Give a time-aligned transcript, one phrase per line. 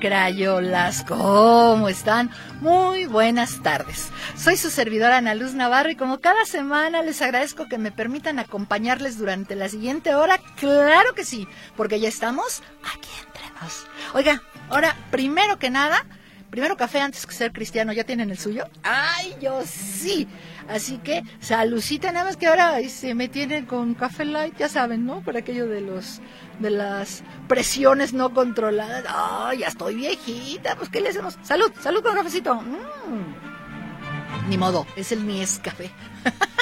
[0.00, 2.30] Crayolas, ¿cómo están?
[2.60, 4.10] Muy buenas tardes.
[4.36, 8.38] Soy su servidora Ana Luz Navarro y como cada semana les agradezco que me permitan
[8.38, 10.38] acompañarles durante la siguiente hora.
[10.56, 12.62] Claro que sí, porque ya estamos
[12.94, 13.86] aquí entre nos.
[14.14, 16.04] Oiga, ahora, primero que nada,
[16.50, 18.66] primero café antes que ser cristiano, ¿ya tienen el suyo?
[18.82, 20.28] Ay, yo sí.
[20.68, 25.06] Así que salucita, nada más que ahora se me tienen con café light, ya saben,
[25.06, 25.20] ¿no?
[25.22, 26.20] Por aquello de los
[26.58, 29.04] de las presiones no controladas.
[29.08, 31.38] Ay, ya estoy viejita, pues ¿qué le hacemos?
[31.42, 32.54] Salud, salud con cafecito.
[32.54, 34.48] Mm.
[34.48, 35.90] Ni modo, es el Mies café.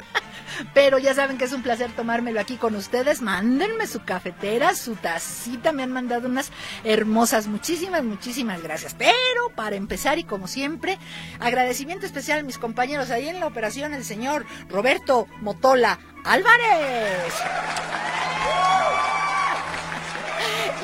[0.73, 3.23] Pero ya saben que es un placer tomármelo aquí con ustedes.
[3.23, 5.73] Mándenme su cafetera, su tacita.
[5.73, 6.51] Me han mandado unas
[6.85, 7.47] hermosas.
[7.47, 8.95] Muchísimas, muchísimas gracias.
[8.95, 10.99] Pero para empezar y como siempre,
[11.41, 17.35] agradecimiento especial a mis compañeros ahí en la operación, el señor Roberto Motola Álvarez.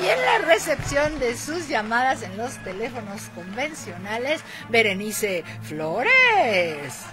[0.01, 7.05] Y en la recepción de sus llamadas en los teléfonos convencionales, Berenice Flores.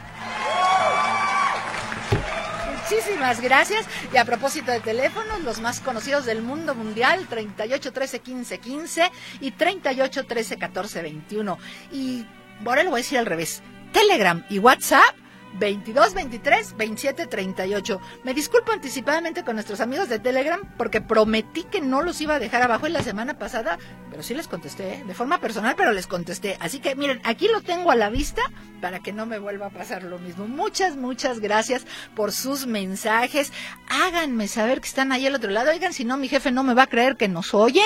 [2.90, 3.86] Muchísimas gracias.
[4.14, 9.10] Y a propósito de teléfonos, los más conocidos del mundo mundial, 38 13 15 15
[9.40, 11.58] y 38 13 14 21.
[11.92, 12.24] Y
[12.64, 13.62] ahora lo voy a decir al revés.
[13.92, 15.14] Telegram y WhatsApp
[15.54, 18.00] 22 23 27 38.
[18.24, 22.38] Me disculpo anticipadamente con nuestros amigos de Telegram porque prometí que no los iba a
[22.38, 23.78] dejar abajo en la semana pasada,
[24.10, 25.04] pero sí les contesté, ¿eh?
[25.06, 26.56] de forma personal, pero les contesté.
[26.60, 28.42] Así que miren, aquí lo tengo a la vista
[28.80, 30.46] para que no me vuelva a pasar lo mismo.
[30.46, 33.52] Muchas, muchas gracias por sus mensajes.
[33.88, 35.70] Háganme saber que están ahí al otro lado.
[35.70, 37.84] Oigan, si no, mi jefe no me va a creer que nos oyen.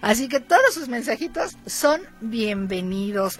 [0.00, 3.38] Así que todos sus mensajitos son bienvenidos.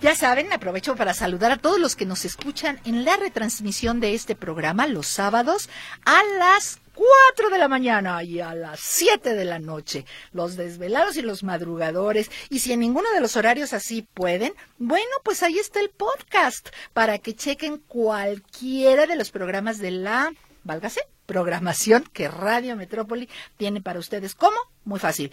[0.00, 4.14] Ya saben, aprovecho para saludar a todos los que nos escuchan en la retransmisión de
[4.14, 5.70] este programa los sábados
[6.04, 11.16] a las 4 de la mañana y a las 7 de la noche, los desvelados
[11.16, 12.30] y los madrugadores.
[12.50, 16.68] Y si en ninguno de los horarios así pueden, bueno, pues ahí está el podcast
[16.92, 20.32] para que chequen cualquiera de los programas de la,
[20.64, 24.34] válgase, programación que Radio Metrópoli tiene para ustedes.
[24.34, 24.56] ¿Cómo?
[24.84, 25.32] Muy fácil.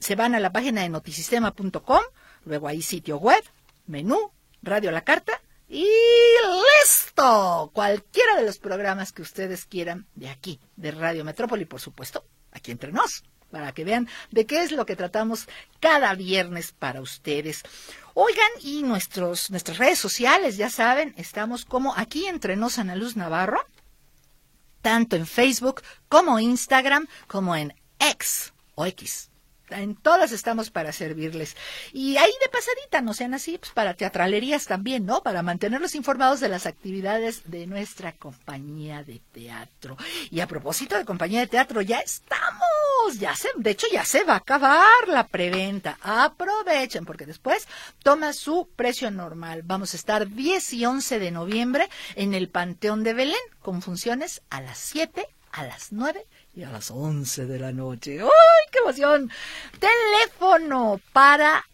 [0.00, 2.02] Se van a la página de notisistema.com,
[2.44, 3.42] luego ahí sitio web,
[3.88, 4.32] menú,
[4.62, 5.86] radio la carta y
[6.84, 7.70] listo.
[7.74, 12.70] Cualquiera de los programas que ustedes quieran de aquí, de Radio Metrópoli, por supuesto, aquí
[12.70, 15.48] entre nos, para que vean de qué es lo que tratamos
[15.80, 17.62] cada viernes para ustedes.
[18.14, 23.16] Oigan, y nuestros, nuestras redes sociales, ya saben, estamos como aquí entre nos, Ana Luz
[23.16, 23.60] Navarro,
[24.82, 29.30] tanto en Facebook como Instagram, como en X o X
[29.70, 31.56] en todas estamos para servirles.
[31.92, 35.22] Y ahí de pasadita, no sean así, pues para teatralerías también, ¿no?
[35.22, 39.96] Para mantenerlos informados de las actividades de nuestra compañía de teatro.
[40.30, 44.24] Y a propósito de compañía de teatro, ya estamos, ya se, de hecho ya se
[44.24, 45.98] va a acabar la preventa.
[46.02, 47.66] Aprovechen, porque después
[48.02, 49.62] toma su precio normal.
[49.64, 54.42] Vamos a estar 10 y 11 de noviembre en el Panteón de Belén, con funciones
[54.50, 58.22] a las 7, a las 9 y a las 11 de la noche.
[58.22, 58.30] ¡Uy,
[58.70, 59.30] qué emoción!
[59.78, 61.64] Teléfono para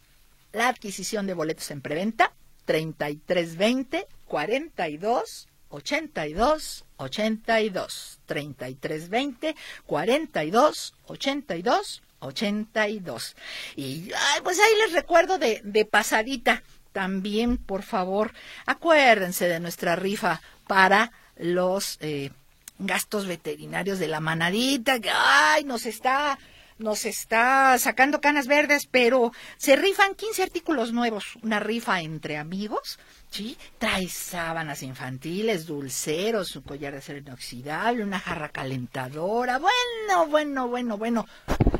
[0.52, 2.32] la adquisición de boletos en preventa
[2.64, 13.36] 3320 42 82 82 3320 42 82 82
[13.76, 18.32] y ay, pues ahí les recuerdo de, de pasadita también por favor
[18.66, 22.30] acuérdense de nuestra rifa para los eh,
[22.78, 26.38] gastos veterinarios de la manadita, que ay, nos está
[26.78, 32.98] nos está sacando canas verdes, pero se rifan 15 artículos nuevos, una rifa entre amigos,
[33.34, 33.58] ¿sí?
[33.78, 40.96] Trae sábanas infantiles, dulceros, un collar de acero inoxidable, una jarra calentadora, bueno, bueno, bueno,
[40.96, 41.26] bueno.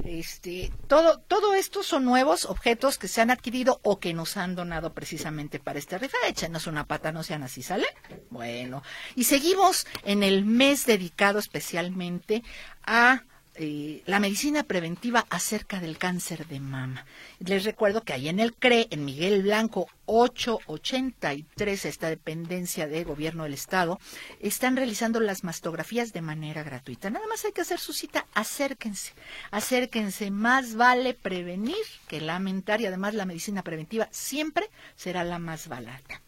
[0.05, 4.57] Este, todo, todo esto son nuevos objetos que se han adquirido o que nos han
[4.57, 6.19] donado precisamente para esta rifa.
[6.27, 7.87] Échenos una pata, no sean así, ¿sale?
[8.31, 8.83] Bueno,
[9.15, 12.43] y seguimos en el mes dedicado especialmente
[12.85, 13.23] a
[13.55, 17.07] eh, la medicina preventiva acerca del cáncer de mama.
[17.39, 23.45] Les recuerdo que ahí en el CRE, en Miguel Blanco 883, esta dependencia de gobierno
[23.45, 23.99] del Estado,
[24.41, 27.11] están realizando las mastografías de manera gratuita.
[27.11, 29.13] Nada más hay que hacer su cita, acérquense,
[29.51, 30.31] acérquense.
[30.31, 31.77] Más vale prevenir
[32.09, 36.21] que lamentar y además la medicina preventiva siempre será la más barata.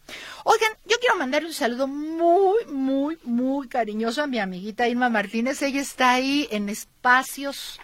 [0.43, 5.61] Oigan, yo quiero mandar un saludo muy, muy, muy cariñoso a mi amiguita Irma Martínez.
[5.61, 7.79] Ella está ahí en espacios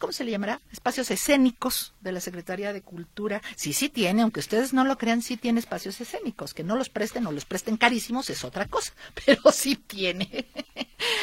[0.00, 0.60] ¿cómo se le llamará?
[0.72, 3.42] Espacios escénicos de la Secretaría de Cultura.
[3.54, 6.54] Sí, sí tiene, aunque ustedes no lo crean, sí tiene espacios escénicos.
[6.54, 8.94] Que no los presten o los presten carísimos es otra cosa,
[9.26, 10.46] pero sí tiene.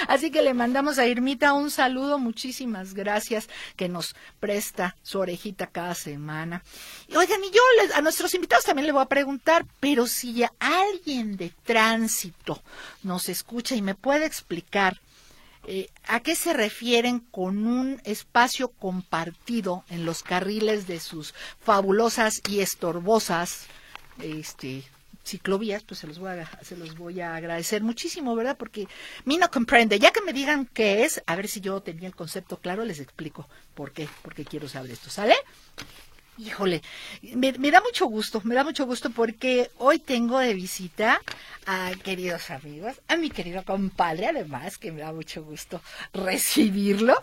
[0.07, 5.68] Así que le mandamos a Irmita un saludo, muchísimas gracias que nos presta su orejita
[5.68, 6.63] cada semana.
[7.15, 7.62] Oigan, y yo
[7.95, 12.62] a nuestros invitados también le voy a preguntar, pero si alguien de tránsito
[13.01, 15.01] nos escucha y me puede explicar
[15.68, 22.42] eh, ¿A qué se refieren con un espacio compartido en los carriles de sus fabulosas
[22.50, 23.66] y estorbosas
[24.22, 24.84] este,
[25.25, 25.84] ciclovías?
[25.84, 28.56] Pues se los voy a, se los voy a agradecer muchísimo, ¿verdad?
[28.58, 28.88] Porque
[29.25, 30.00] mí no comprende.
[30.00, 33.02] Ya que me digan qué es, a ver si yo tenía el concepto claro, les
[33.02, 35.36] explico por qué, porque quiero saber esto, ¿sale?
[36.38, 36.84] Híjole,
[37.34, 41.19] me, da mucho gusto, me da mucho gusto porque hoy tengo de visita
[41.66, 45.81] a queridos amigos, a mi querido compadre, además, que me da mucho gusto
[46.13, 47.16] recibirlo,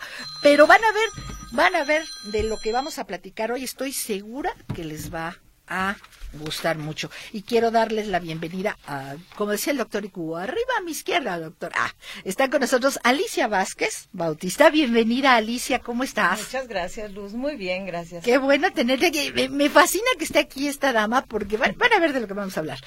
[0.43, 1.09] pero van a ver,
[1.53, 5.39] van a ver de lo que vamos a platicar hoy, estoy segura que les va
[5.69, 5.97] a
[6.35, 7.11] gustar mucho.
[7.33, 11.39] Y quiero darles la bienvenida a, como decía el doctor Icubo, arriba a mi izquierda,
[11.39, 11.73] doctor.
[11.75, 11.93] Ah,
[12.25, 14.71] está con nosotros Alicia Vázquez Bautista.
[14.71, 16.41] Bienvenida, Alicia, ¿cómo estás?
[16.41, 17.33] Muchas gracias, Luz.
[17.33, 18.25] Muy bien, gracias.
[18.25, 19.33] Qué bueno tenerte aquí.
[19.51, 22.57] Me, fascina que esté aquí esta dama porque van, a ver de lo que vamos
[22.57, 22.79] a hablar.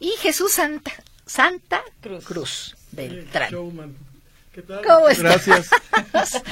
[0.00, 0.92] Y Jesús Santa,
[1.26, 3.50] Santa Cruz, Cruz Beltrán.
[4.52, 4.84] ¿Qué tal?
[4.84, 5.46] ¿Cómo estás?
[5.46, 5.70] Gracias.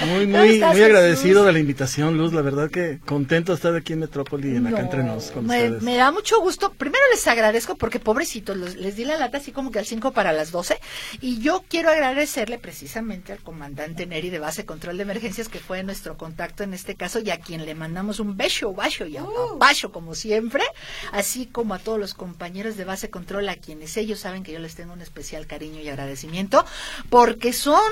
[0.07, 2.33] Muy, muy, muy agradecido de la invitación, Luz.
[2.33, 5.65] La verdad que contento de estar aquí en Metrópoli, en acá entre nos, con me,
[5.65, 5.83] ustedes.
[5.83, 6.73] Me da mucho gusto.
[6.73, 10.33] Primero les agradezco porque, pobrecitos, les, di la lata así como que al 5 para
[10.33, 10.81] las 12.
[11.21, 15.83] Y yo quiero agradecerle precisamente al comandante Neri de Base Control de Emergencias, que fue
[15.83, 19.25] nuestro contacto en este caso, y a quien le mandamos un beso, bacho y a
[19.25, 19.59] uh.
[19.59, 20.65] bacho, como siempre.
[21.13, 24.59] Así como a todos los compañeros de Base Control, a quienes ellos saben que yo
[24.59, 26.65] les tengo un especial cariño y agradecimiento,
[27.09, 27.90] porque son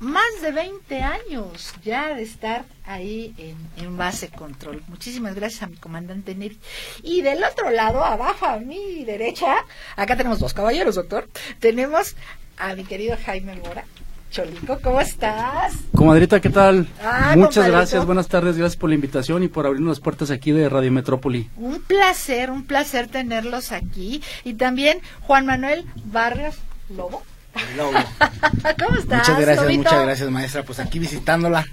[0.00, 3.34] más de 20 años ya de estar ahí
[3.76, 4.82] en, base control.
[4.88, 6.58] Muchísimas gracias a mi comandante Neri.
[7.02, 9.64] Y del otro lado, abajo a mi derecha,
[9.96, 11.28] acá tenemos dos caballeros, doctor.
[11.58, 12.16] Tenemos
[12.56, 13.84] a mi querido Jaime Mora.
[14.30, 15.74] Cholico, ¿cómo estás?
[15.92, 16.86] Comadrita, ¿qué tal?
[17.02, 20.52] Ah, Muchas gracias, buenas tardes, gracias por la invitación y por abrirnos las puertas aquí
[20.52, 21.50] de Radio Metrópoli.
[21.56, 24.22] Un placer, un placer tenerlos aquí.
[24.44, 26.56] Y también Juan Manuel Barrios
[26.88, 27.24] Lobo.
[28.84, 29.28] ¿Cómo estás?
[29.28, 30.62] Muchas gracias, muchas gracias, maestra.
[30.62, 31.66] Pues aquí visitándola.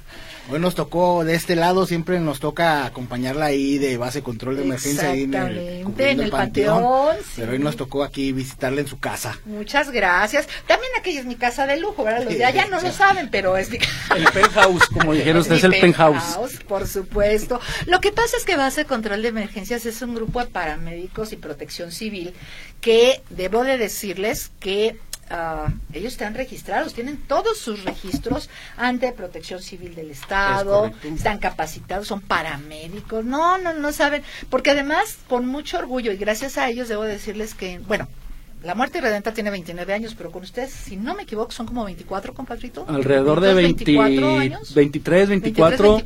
[0.50, 4.64] Hoy nos tocó de este lado, siempre nos toca acompañarla ahí de base control de
[4.64, 7.18] emergencia ahí en el, panteón.
[7.36, 9.38] Pero hoy nos tocó aquí visitarla en su casa.
[9.44, 10.48] Muchas gracias.
[10.66, 12.24] También aquí es mi casa de lujo, ¿verdad?
[12.24, 13.78] Los de allá no lo saben, pero es mi
[14.16, 16.40] El penthouse, como dijeron ustedes, el penthouse.
[16.66, 17.60] Por supuesto.
[17.86, 21.36] Lo que pasa es que base control de emergencias es un grupo de paramédicos y
[21.36, 22.34] protección civil
[22.80, 24.98] que debo de decirles que
[25.30, 32.08] Ah, ellos están registrados, tienen todos sus registros ante Protección Civil del Estado, están capacitados,
[32.08, 36.88] son paramédicos, no, no, no saben, porque además, con mucho orgullo y gracias a ellos
[36.88, 38.08] debo decirles que, bueno,
[38.64, 41.84] la muerte redenta tiene 29 años, pero con ustedes, si no me equivoco, son como
[41.86, 42.86] 24, compadrito.
[42.88, 44.74] Alrededor de 24 años.
[44.74, 46.02] 23, 24.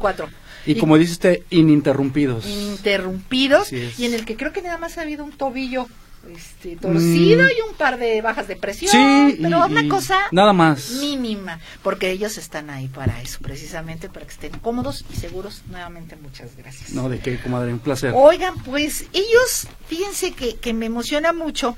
[0.66, 2.46] Y como dice usted, ininterrumpidos.
[2.46, 3.72] Ininterrumpidos.
[3.72, 5.88] Y en el que creo que nada más ha habido un tobillo
[6.30, 7.50] este, torcido mm.
[7.50, 12.12] y un par de bajas de presión, sí, pero una cosa nada más mínima, porque
[12.12, 15.64] ellos están ahí para eso, precisamente para que estén cómodos y seguros.
[15.70, 16.92] Nuevamente, muchas gracias.
[16.92, 18.14] No, de qué, comadre, un placer.
[18.16, 21.76] Oigan, pues ellos, fíjense que, que me emociona mucho,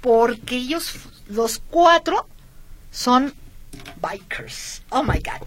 [0.00, 0.94] porque ellos,
[1.28, 2.26] los cuatro,
[2.90, 3.32] son
[4.00, 4.82] bikers.
[4.90, 5.46] Oh my God.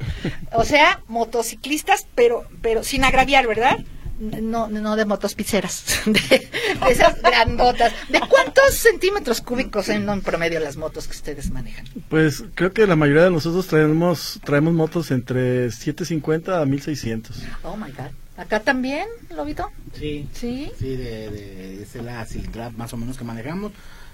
[0.53, 3.79] O sea, motociclistas, pero, pero sin agraviar, ¿verdad?
[4.21, 6.49] No, no de motos pizzeras, de,
[6.89, 7.93] esas grandotas.
[8.09, 11.85] ¿De cuántos centímetros cúbicos en un promedio las motos que ustedes manejan?
[12.09, 17.37] Pues creo que la mayoría de nosotros traemos, traemos motos entre 750 a 1600.
[17.63, 18.11] Oh my God.
[18.37, 19.69] ¿Acá también, Lobito?
[19.93, 20.27] Sí.
[20.33, 20.71] Sí.
[20.79, 23.71] Sí, de, de, es la cilindrada más o menos que manejamos.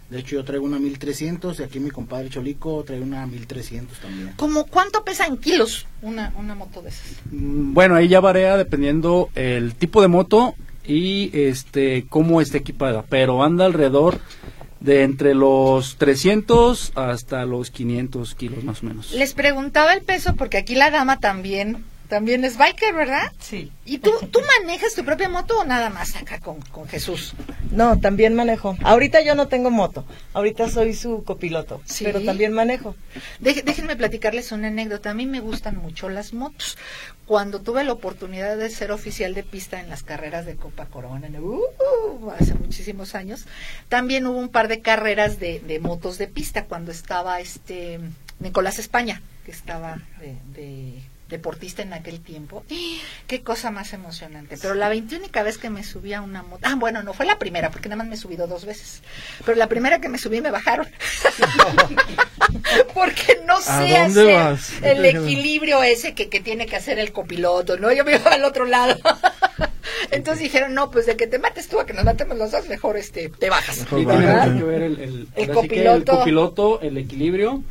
[0.09, 4.33] De hecho, yo traigo una 1300 y aquí mi compadre Cholico trae una 1300 también.
[4.37, 7.07] ¿Cómo cuánto pesa en kilos una, una moto de esas?
[7.31, 13.03] Mm, bueno, ahí ya varía dependiendo el tipo de moto y este cómo esté equipada,
[13.09, 14.19] pero anda alrededor
[14.79, 19.11] de entre los 300 hasta los 500 kilos más o menos.
[19.11, 23.31] Les preguntaba el peso porque aquí la dama también también es biker, ¿verdad?
[23.39, 23.71] Sí.
[23.85, 27.33] ¿Y tú, tú manejas tu propia moto o nada más acá con, con Jesús?
[27.71, 28.77] No, también manejo.
[28.83, 30.05] Ahorita yo no tengo moto.
[30.33, 32.95] Ahorita soy su copiloto, pero también manejo.
[33.39, 35.11] déjenme platicarles una anécdota.
[35.11, 36.77] A mí me gustan mucho las motos.
[37.25, 41.27] Cuando tuve la oportunidad de ser oficial de pista en las carreras de Copa Corona,
[41.39, 43.45] uh, hace muchísimos años,
[43.89, 47.99] también hubo un par de carreras de, de motos de pista cuando estaba este
[48.39, 49.99] Nicolás España, que estaba
[50.55, 52.63] de deportista en aquel tiempo.
[53.27, 54.57] Qué cosa más emocionante.
[54.61, 57.39] Pero la veintiúnica vez que me subí a una moto, ah, bueno, no fue la
[57.39, 59.01] primera, porque nada más me he subido dos veces.
[59.45, 60.87] Pero la primera que me subí me bajaron.
[62.93, 67.91] porque no sé hacer el equilibrio ese que, que tiene que hacer el copiloto, ¿no?
[67.91, 68.97] Yo me iba al otro lado.
[70.11, 72.67] Entonces dijeron, no, pues de que te mates tú a que nos matemos los dos,
[72.67, 73.85] mejor este, te bajas.
[73.91, 77.63] el, el, copiloto, el equilibrio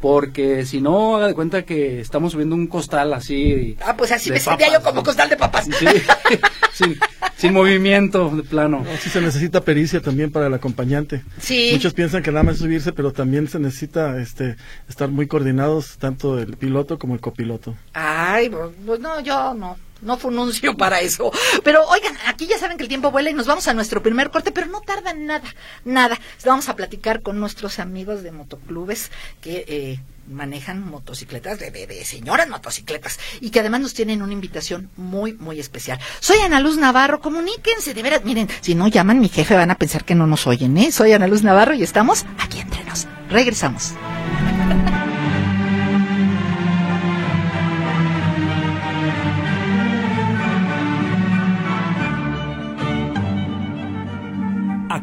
[0.00, 3.76] porque si no, haga de cuenta que estamos subiendo un costal así.
[3.84, 5.66] Ah, pues así me sentía yo como costal de papas.
[5.66, 6.96] Sí,
[7.36, 8.84] sin movimiento de plano.
[8.84, 11.22] No, sí se necesita pericia también para el acompañante.
[11.40, 11.70] Sí.
[11.72, 14.56] Muchos piensan que nada más subirse, pero también se necesita este
[14.88, 17.74] estar muy coordinados, tanto el piloto como el copiloto.
[17.92, 21.30] Ay, pues no, yo no no fue un anuncio para eso.
[21.64, 24.30] Pero oigan, aquí ya saben que el tiempo vuela y nos vamos a nuestro primer
[24.30, 26.18] corte, pero no tarda nada, nada.
[26.44, 32.48] Vamos a platicar con nuestros amigos de motoclubes que eh, manejan motocicletas de, de, señoras
[32.48, 35.98] motocicletas y que además nos tienen una invitación muy, muy especial.
[36.20, 39.76] Soy Ana Luz Navarro, comuníquense, de veras, miren, si no llaman mi jefe van a
[39.76, 40.92] pensar que no nos oyen, ¿eh?
[40.92, 43.06] Soy Ana Luz Navarro y estamos aquí entre nos.
[43.30, 43.94] Regresamos.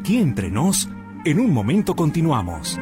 [0.05, 0.87] Aquí entre nos,
[1.25, 2.77] en un momento continuamos.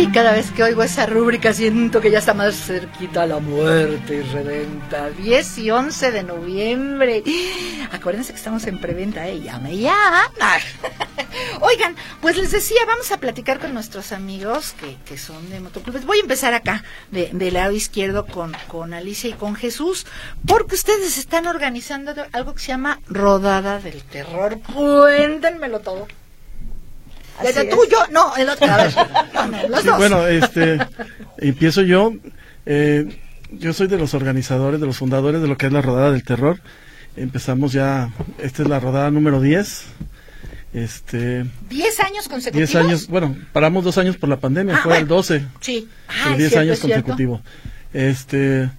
[0.00, 4.14] Ay, cada vez que oigo esa rúbrica siento que ya está más cerquita la muerte
[4.14, 5.10] y redenta.
[5.10, 7.22] 10 y 11 de noviembre.
[7.92, 9.40] Acuérdense que estamos en preventa, ¿eh?
[9.40, 9.94] Llame ya.
[11.60, 16.06] Oigan, pues les decía, vamos a platicar con nuestros amigos que, que son de motoclubes.
[16.06, 20.06] Voy a empezar acá, de, del lado izquierdo, con, con Alicia y con Jesús,
[20.46, 24.60] porque ustedes están organizando algo que se llama Rodada del Terror.
[24.62, 26.08] Cuéntenmelo todo.
[27.42, 28.66] Desde tuyo, no, el otro.
[29.68, 30.78] los Bueno, este,
[31.38, 32.12] empiezo yo.
[32.66, 33.18] Eh,
[33.52, 36.22] yo soy de los organizadores, de los fundadores de lo que es la rodada del
[36.22, 36.60] terror.
[37.16, 39.84] Empezamos ya, esta es la rodada número 10.
[40.72, 42.70] Este, ¿10 años consecutivos?
[42.70, 45.44] 10 años, bueno, paramos dos años por la pandemia, ah, fue el 12.
[45.60, 47.40] Sí, ah, 10 años consecutivos.
[47.92, 48.70] Este,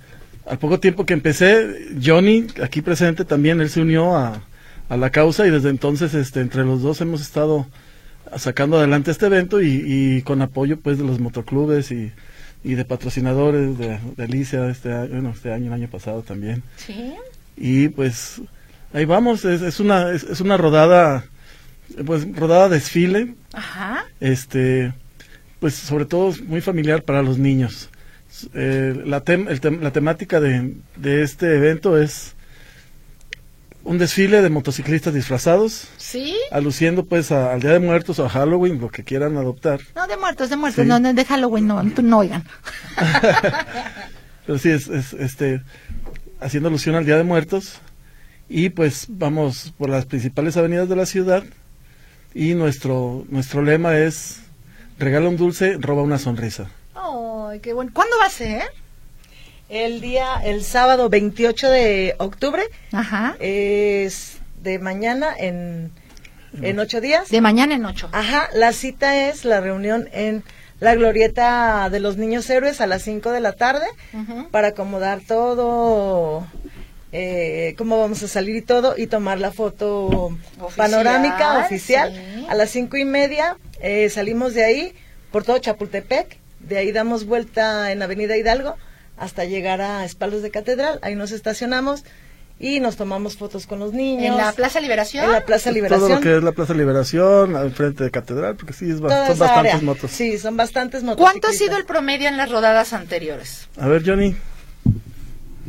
[0.47, 4.41] al poco tiempo que empecé, Johnny, aquí presente también, él se unió a,
[4.87, 7.67] a la causa y desde entonces, este, entre los dos hemos estado
[8.37, 12.11] sacando adelante este evento y, con apoyo pues de los motoclubes y,
[12.63, 16.63] y de patrocinadores de, Alicia este año, bueno, este año, el año pasado también.
[16.77, 17.13] Sí.
[17.57, 18.41] Y pues
[18.93, 21.25] ahí vamos, es, es una es, una rodada
[22.05, 23.35] pues rodada desfile.
[23.53, 24.05] Ajá.
[24.19, 24.93] Este
[25.59, 27.89] pues sobre todo muy familiar para los niños.
[28.53, 29.23] Eh, la,
[29.81, 32.33] la temática de, de este evento es
[33.83, 35.87] un desfile de motociclistas disfrazados.
[35.97, 36.37] Sí.
[36.51, 39.81] Aluciendo pues al Día de Muertos o a Halloween, lo que quieran adoptar.
[39.95, 42.43] No, de muertos, de muertos, no, de Halloween no, no oigan.
[44.45, 45.61] Pero sí, es, este,
[46.39, 47.79] haciendo alusión al Día de Muertos.
[48.49, 51.43] Y pues vamos por las principales avenidas de la ciudad.
[52.33, 54.41] Y nuestro, nuestro lema es,
[54.99, 56.69] regala un dulce, roba una sonrisa.
[56.95, 57.91] Ay, qué bueno.
[57.93, 58.63] ¿Cuándo va a ser?
[59.71, 62.61] El día, el sábado 28 de octubre.
[62.91, 63.37] Ajá.
[63.39, 65.91] Es de mañana en,
[66.61, 67.29] en ocho días.
[67.29, 68.09] De mañana en ocho.
[68.11, 68.49] Ajá.
[68.53, 70.43] La cita es la reunión en
[70.81, 73.85] la glorieta de los niños héroes a las 5 de la tarde
[74.51, 76.45] para acomodar todo,
[77.13, 80.37] eh, cómo vamos a salir y todo y tomar la foto
[80.75, 82.45] panorámica oficial.
[82.49, 84.93] A las cinco y media eh, salimos de ahí
[85.31, 88.75] por todo Chapultepec, de ahí damos vuelta en Avenida Hidalgo
[89.21, 90.99] hasta llegar a Espaldos de Catedral.
[91.03, 92.03] Ahí nos estacionamos
[92.59, 94.25] y nos tomamos fotos con los niños.
[94.25, 95.25] ¿En la Plaza Liberación?
[95.25, 96.09] En la Plaza Liberación.
[96.09, 99.07] Todo lo que es la Plaza Liberación, al frente de Catedral, porque sí, es son
[99.07, 100.11] bastantes motos.
[100.11, 101.21] Sí, son bastantes motos.
[101.21, 103.69] ¿Cuánto ha sido el promedio en las rodadas anteriores?
[103.77, 104.35] A ver, Johnny.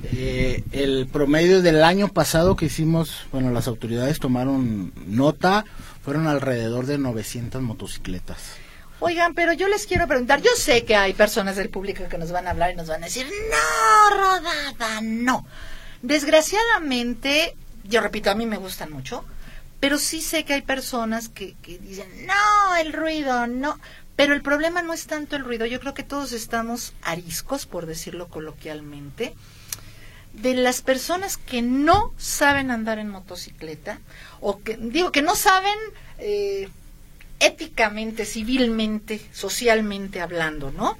[0.04, 5.66] Eh, el promedio del año pasado que hicimos, bueno, las autoridades tomaron nota,
[6.02, 8.61] fueron alrededor de 900 motocicletas.
[9.04, 12.30] Oigan, pero yo les quiero preguntar, yo sé que hay personas del público que nos
[12.30, 15.44] van a hablar y nos van a decir, no, rodada, no.
[16.02, 19.24] Desgraciadamente, yo repito, a mí me gustan mucho,
[19.80, 23.80] pero sí sé que hay personas que, que dicen, no, el ruido, no.
[24.14, 27.86] Pero el problema no es tanto el ruido, yo creo que todos estamos ariscos, por
[27.86, 29.34] decirlo coloquialmente,
[30.32, 33.98] de las personas que no saben andar en motocicleta,
[34.40, 35.76] o que, digo, que no saben
[36.18, 36.68] eh,
[37.42, 40.96] éticamente, civilmente, socialmente hablando, ¿no?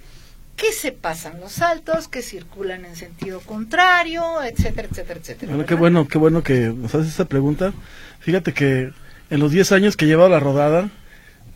[0.57, 5.53] Que se pasan los saltos, que circulan en sentido contrario, etcétera, etcétera, etcétera.
[5.53, 7.73] Bueno, qué bueno, qué bueno que nos haces esa pregunta.
[8.21, 8.91] Fíjate que
[9.31, 10.91] en los 10 años que lleva la rodada,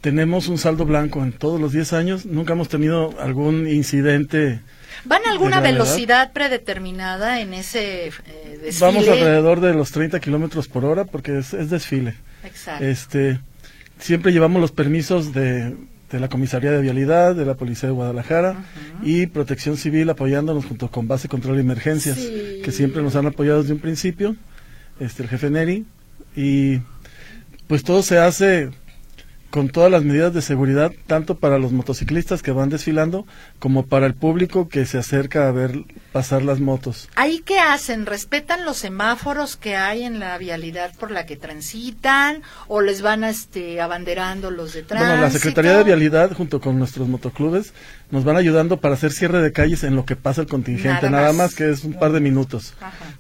[0.00, 1.23] tenemos un saldo blanco.
[1.23, 4.61] En todos los 10 años nunca hemos tenido algún incidente.
[5.05, 8.12] ¿Van a alguna velocidad predeterminada en ese eh,
[8.62, 8.81] desfile?
[8.81, 12.14] Vamos alrededor de los 30 kilómetros por hora porque es, desfile.
[12.45, 12.85] Exacto.
[12.85, 13.40] Este,
[13.98, 15.76] siempre llevamos los permisos de,
[16.10, 18.64] de, la Comisaría de Vialidad, de la Policía de Guadalajara
[19.02, 23.62] y Protección Civil apoyándonos junto con Base Control de Emergencias, que siempre nos han apoyado
[23.62, 24.36] desde un principio,
[25.00, 25.84] este, el jefe Neri.
[26.34, 26.80] Y
[27.66, 28.70] pues todo se hace
[29.56, 33.26] con todas las medidas de seguridad, tanto para los motociclistas que van desfilando
[33.58, 35.82] como para el público que se acerca a ver
[36.12, 37.08] pasar las motos.
[37.14, 38.04] ¿Ahí qué hacen?
[38.04, 43.25] ¿Respetan los semáforos que hay en la vialidad por la que transitan o les van
[43.25, 45.08] este, abanderando los de tránsito?
[45.08, 47.72] Bueno, la Secretaría de Vialidad junto con nuestros motoclubes
[48.10, 51.32] nos van ayudando para hacer cierre de calles en lo que pasa el contingente, nada,
[51.32, 51.54] más.
[51.54, 52.75] que es un par de minutos.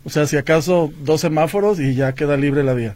[0.04, 2.94] O sea, si acaso dos semáforos y ya queda libre la vía.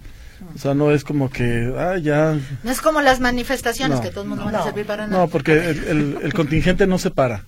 [0.54, 2.38] O sea, no es como que, ah, ya...
[2.62, 5.22] No es como las manifestaciones que todos mundo van a servir para nada.
[5.22, 7.44] No, porque el, el, contingente no se para.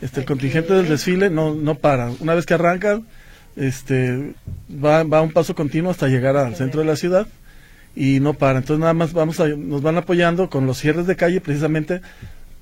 [0.00, 2.10] Este, el contingente del desfile no, no para.
[2.20, 3.00] Una vez que arranca,
[3.56, 4.34] este,
[4.70, 7.26] va, va a un paso continuo hasta llegar al centro de la ciudad
[7.96, 8.58] y no para.
[8.58, 12.02] Entonces nada más vamos a, nos van apoyando con los cierres de calle precisamente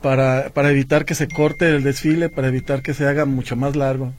[0.01, 3.77] para, para evitar que se corte el desfile, para evitar que se haga mucho más
[3.77, 4.13] largo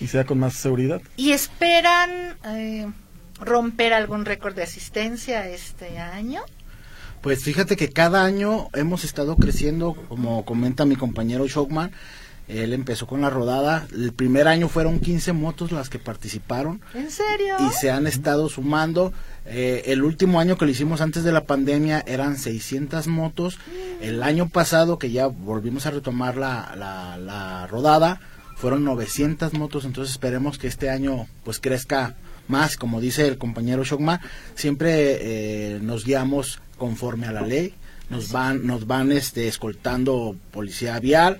[0.00, 1.00] y sea con más seguridad.
[1.16, 2.36] Y esperan...
[2.44, 2.86] Eh
[3.40, 6.42] romper algún récord de asistencia este año?
[7.20, 11.90] Pues fíjate que cada año hemos estado creciendo, como comenta mi compañero Shockman.
[12.48, 13.88] Él empezó con la rodada.
[13.92, 16.80] El primer año fueron 15 motos las que participaron.
[16.94, 17.56] ¿En serio?
[17.58, 19.12] Y se han estado sumando.
[19.46, 23.58] Eh, el último año que lo hicimos antes de la pandemia eran 600 motos.
[24.00, 28.20] El año pasado, que ya volvimos a retomar la, la, la rodada,
[28.56, 29.84] fueron 900 motos.
[29.84, 32.14] Entonces esperemos que este año pues crezca
[32.48, 34.20] más, como dice el compañero Shogma,
[34.54, 37.74] siempre eh, nos guiamos conforme a la ley.
[38.08, 41.38] Nos van, nos van este, escoltando policía vial,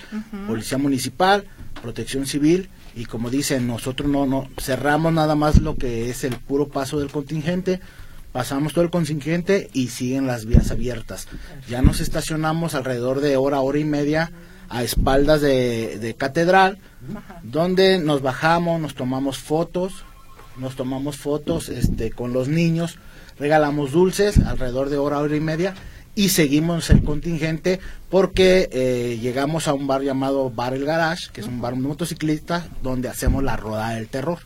[0.48, 1.44] policía municipal,
[1.80, 6.34] protección civil y como dicen, nosotros no, no cerramos nada más lo que es el
[6.34, 7.78] puro paso del contingente,
[8.32, 11.28] pasamos todo el contingente y siguen las vías abiertas.
[11.68, 14.32] Ya nos estacionamos alrededor de hora, hora y media
[14.70, 16.78] a espaldas de, de catedral,
[17.42, 20.05] donde nos bajamos, nos tomamos fotos,
[20.58, 22.98] nos tomamos fotos este, con los niños,
[23.38, 25.74] regalamos dulces alrededor de hora, hora y media
[26.16, 31.42] y seguimos el contingente porque eh, llegamos a un bar llamado Bar El Garage, que
[31.42, 34.38] es un bar motociclista donde hacemos la rodada del terror.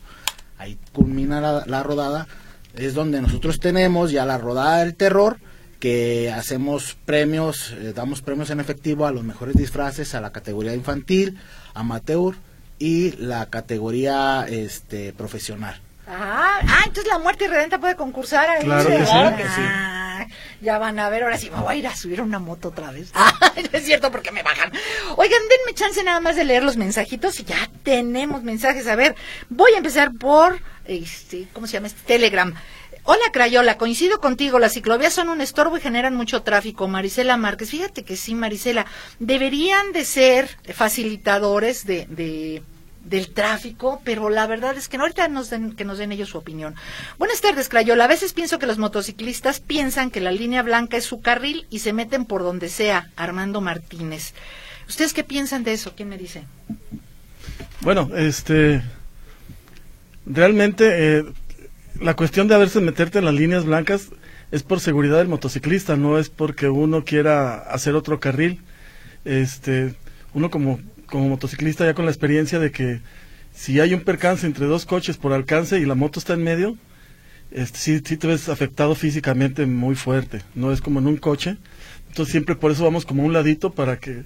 [0.58, 2.26] Ahí culmina la, rodada,
[2.74, 5.38] es donde nosotros tenemos ya la rodada del terror,
[5.78, 10.74] que hacemos premios, eh, damos premios en efectivo a los mejores disfraces, a la categoría
[10.74, 11.38] infantil,
[11.72, 12.34] amateur
[12.78, 15.80] y la categoría este profesional.
[16.12, 18.64] Ah, ah, entonces la muerte y puede concursar ahí.
[18.64, 19.60] Claro que sí.
[19.60, 20.26] Ah,
[20.60, 22.90] ya van a ver, ahora sí me voy a ir a subir una moto otra
[22.90, 23.12] vez.
[23.42, 24.72] Ah, es cierto porque me bajan.
[25.16, 28.86] Oigan, denme chance nada más de leer los mensajitos y ya tenemos mensajes.
[28.86, 29.14] A ver,
[29.48, 31.86] voy a empezar por, este, ¿cómo se llama?
[31.86, 32.02] Este?
[32.06, 32.54] Telegram.
[33.04, 36.86] Hola Crayola, coincido contigo, las ciclovías son un estorbo y generan mucho tráfico.
[36.86, 38.86] Marisela Márquez, fíjate que sí, Marisela,
[39.18, 42.62] deberían de ser facilitadores de, de
[43.10, 46.38] del tráfico, pero la verdad es que ahorita nos den, que nos den ellos su
[46.38, 46.76] opinión.
[47.18, 48.04] Buenas tardes, Crayola.
[48.04, 51.80] A veces pienso que los motociclistas piensan que la línea blanca es su carril y
[51.80, 53.10] se meten por donde sea.
[53.16, 54.32] Armando Martínez.
[54.88, 55.94] ¿Ustedes qué piensan de eso?
[55.96, 56.44] ¿Quién me dice?
[57.80, 58.82] Bueno, este,
[60.24, 61.24] realmente eh,
[62.00, 64.08] la cuestión de haberse meterte en las líneas blancas
[64.52, 68.60] es por seguridad del motociclista, no es porque uno quiera hacer otro carril.
[69.24, 69.94] Este,
[70.32, 70.78] uno como
[71.10, 73.00] como motociclista ya con la experiencia de que
[73.54, 76.76] si hay un percance entre dos coches por alcance y la moto está en medio,
[77.50, 80.42] este, sí, sí te ves afectado físicamente muy fuerte.
[80.54, 81.56] No es como en un coche.
[82.08, 84.24] Entonces siempre por eso vamos como a un ladito para que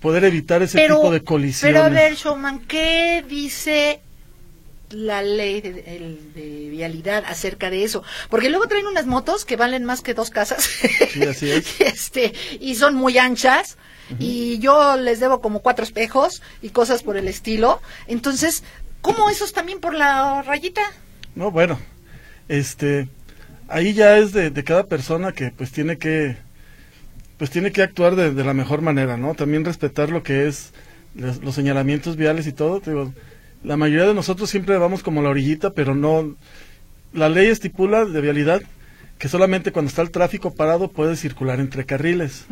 [0.00, 1.74] poder evitar ese tipo de colisiones.
[1.74, 4.00] Pero a ver, Showman, ¿qué dice
[4.90, 8.02] la ley de, vialidad acerca de eso.
[8.30, 10.68] Porque luego traen unas motos que valen más que dos casas.
[11.10, 11.80] Sí, así es.
[11.80, 13.76] este, y son muy anchas.
[14.18, 17.80] Y yo les debo como cuatro espejos y cosas por el estilo.
[18.06, 18.62] Entonces,
[19.00, 20.82] ¿cómo esos también por la rayita?
[21.34, 21.78] No, bueno,
[22.48, 23.08] este,
[23.68, 26.36] ahí ya es de, de cada persona que pues tiene que
[27.38, 29.34] pues tiene que actuar de, la mejor manera, ¿no?
[29.34, 30.72] También respetar lo que es
[31.14, 32.80] los, señalamientos viales y todo.
[32.80, 33.12] Digo,
[33.62, 36.36] la mayoría de nosotros siempre vamos como la orillita, pero no...
[37.12, 38.62] La ley estipula de vialidad
[39.18, 42.46] que solamente cuando está el tráfico parado puedes circular entre carriles.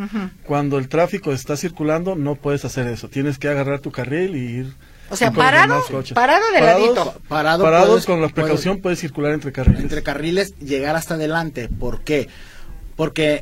[0.45, 3.09] Cuando el tráfico está circulando no puedes hacer eso.
[3.09, 4.75] Tienes que agarrar tu carril y ir.
[5.11, 7.21] O sea, parado, parado de ladito.
[7.29, 9.83] Parado, parados con la precaución puedes, circular entre carriles.
[9.83, 11.69] Entre carriles, llegar hasta adelante.
[11.69, 12.29] ¿Por qué?
[12.29, 12.31] Porque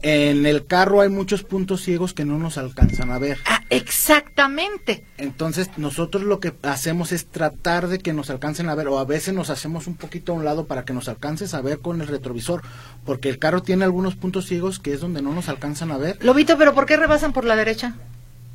[0.03, 3.39] en el carro hay muchos puntos ciegos que no nos alcanzan a ver.
[3.47, 5.05] Ah, exactamente.
[5.19, 9.05] Entonces nosotros lo que hacemos es tratar de que nos alcancen a ver o a
[9.05, 12.01] veces nos hacemos un poquito a un lado para que nos alcances a ver con
[12.01, 12.63] el retrovisor,
[13.05, 16.19] porque el carro tiene algunos puntos ciegos que es donde no nos alcanzan a ver.
[16.25, 17.95] Lobito, pero ¿por qué rebasan por la derecha?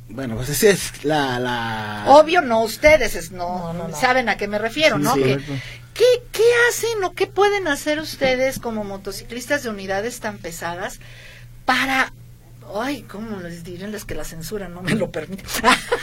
[0.08, 2.04] Bueno, pues esa es la, la...
[2.08, 5.14] Obvio, no ustedes, es, no, saben a qué me refiero, ¿no?
[5.96, 11.00] ¿Qué, ¿Qué hacen o qué pueden hacer ustedes como motociclistas de unidades tan pesadas
[11.64, 12.12] para...
[12.74, 13.86] Ay, ¿cómo les diré?
[14.06, 15.44] que la censura no me lo permite.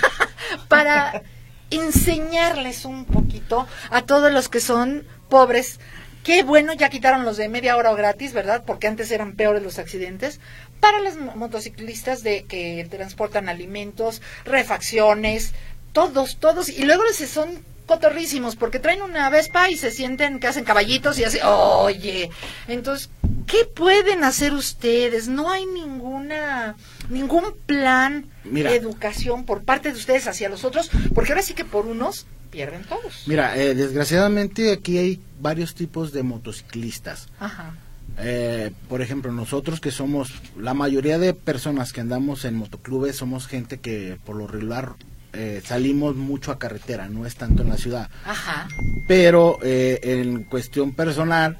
[0.68, 1.22] para
[1.70, 5.80] enseñarles un poquito a todos los que son pobres.
[6.24, 8.64] Qué bueno, ya quitaron los de media hora o gratis, ¿verdad?
[8.66, 10.40] Porque antes eran peores los accidentes
[10.80, 15.54] para los motociclistas de que transportan alimentos, refacciones,
[15.92, 20.48] todos, todos, y luego les son cotorrísimos porque traen una Vespa y se sienten que
[20.48, 22.30] hacen caballitos y así, oye,
[22.68, 23.10] entonces,
[23.46, 25.28] ¿qué pueden hacer ustedes?
[25.28, 26.76] No hay ninguna
[27.10, 31.66] ningún plan de educación por parte de ustedes hacia los otros, porque ahora sí que
[31.66, 33.24] por unos pierden todos.
[33.26, 37.28] Mira, eh, desgraciadamente aquí hay varios tipos de motociclistas.
[37.40, 37.76] Ajá.
[38.20, 43.48] Eh, por ejemplo, nosotros que somos, la mayoría de personas que andamos en motoclubes somos
[43.48, 44.94] gente que por lo regular
[45.34, 48.10] eh, salimos mucho a carretera, no es tanto en la ciudad.
[48.26, 48.68] Ajá.
[49.08, 51.58] Pero eh, en cuestión personal,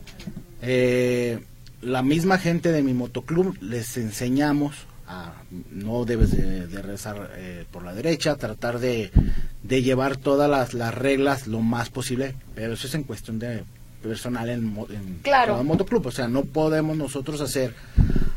[1.82, 4.76] la misma gente de mi motoclub les enseñamos
[5.08, 5.34] a
[5.72, 7.30] no debes de, rezar
[7.72, 9.12] por la derecha, tratar de,
[9.62, 13.66] de llevar todas las, las reglas lo más posible, pero eso es en cuestión de
[14.04, 15.64] personal en, en claro.
[15.64, 16.06] motoclub.
[16.06, 17.74] O sea, no podemos nosotros hacer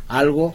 [0.09, 0.55] algo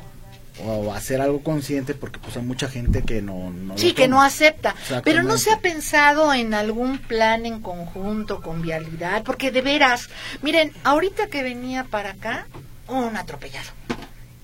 [0.59, 4.75] o hacer algo consciente porque pues hay mucha gente que no, sí que no acepta
[5.03, 10.09] pero no se ha pensado en algún plan en conjunto con vialidad porque de veras
[10.41, 12.47] miren ahorita que venía para acá
[12.87, 13.71] un atropellado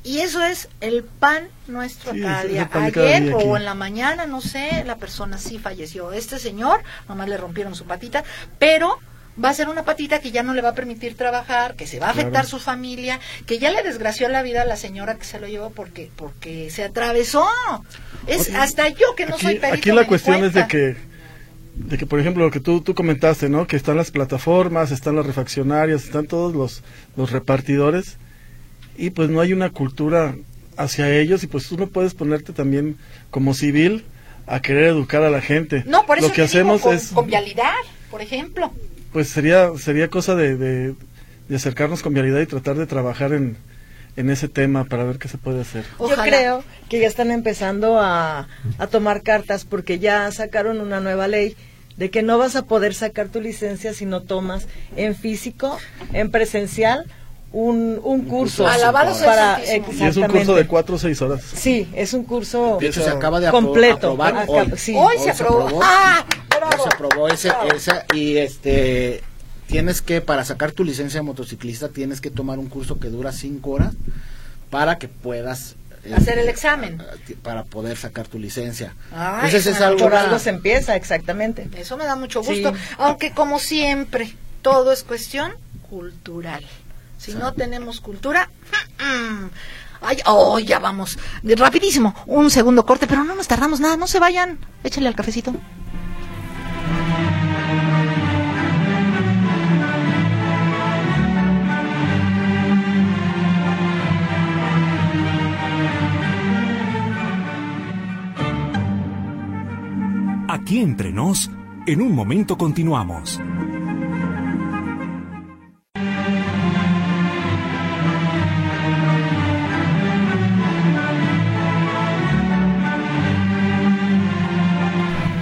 [0.08, 2.70] y eso es el pan nuestro cada día.
[2.72, 6.14] Ayer o en la mañana, no sé, la persona sí falleció.
[6.14, 8.24] Este señor, nomás le rompieron su patita,
[8.58, 9.00] pero
[9.44, 12.00] va a ser una patita que ya no le va a permitir trabajar, que se
[12.00, 15.26] va a afectar su familia, que ya le desgració la vida a la señora que
[15.26, 17.48] se lo llevó porque porque se atravesó.
[18.26, 20.96] Es hasta yo que no soy perito Aquí la cuestión es de que
[21.76, 23.68] de que por ejemplo lo que tú tú comentaste, ¿no?
[23.68, 26.84] Que están las plataformas, están las refaccionarias, están todos los
[27.16, 28.18] los repartidores
[28.98, 30.36] y pues no hay una cultura
[30.76, 32.98] hacia ellos y pues tú no puedes ponerte también
[33.30, 34.06] como civil
[34.48, 35.84] a querer educar a la gente.
[35.86, 37.74] No, por eso lo que hacemos es con vialidad,
[38.10, 38.72] por ejemplo
[39.18, 40.96] pues sería sería cosa de, de,
[41.56, 43.58] acercarnos con vialidad y tratar de trabajar en,
[44.16, 45.86] en ese tema para ver qué se puede hacer.
[45.98, 51.28] Yo creo que ya están empezando a, a tomar cartas porque ya sacaron una nueva
[51.28, 51.56] ley
[51.96, 55.80] de que no vas a poder sacar tu licencia si no tomas en físico,
[56.14, 57.08] en presencial
[57.52, 61.42] un, un curso para y es un curso de cuatro o seis horas.
[61.42, 64.12] Sí es un curso de hecho se acaba de completo.
[64.12, 64.72] aprobar hoy.
[64.96, 66.24] hoy, se aprobó, ah,
[66.84, 69.24] se aprobó ese, esa y este
[69.68, 73.32] tienes que para sacar tu licencia de motociclista tienes que tomar un curso que dura
[73.32, 73.94] cinco horas
[74.70, 75.76] para que puedas
[76.16, 77.02] hacer el examen.
[77.42, 78.96] para poder sacar tu licencia.
[79.12, 81.68] Entonces es algo, algo se empieza exactamente.
[81.78, 85.54] Eso me da mucho gusto, aunque como siempre todo es cuestión
[85.90, 86.66] cultural.
[87.18, 88.50] Si no tenemos cultura,
[90.02, 94.20] ay, oh, ya vamos, rapidísimo, un segundo corte, pero no nos tardamos nada, no se
[94.20, 95.54] vayan, échale al cafecito.
[110.68, 111.50] Aquí entre nos,
[111.86, 113.40] en un momento continuamos.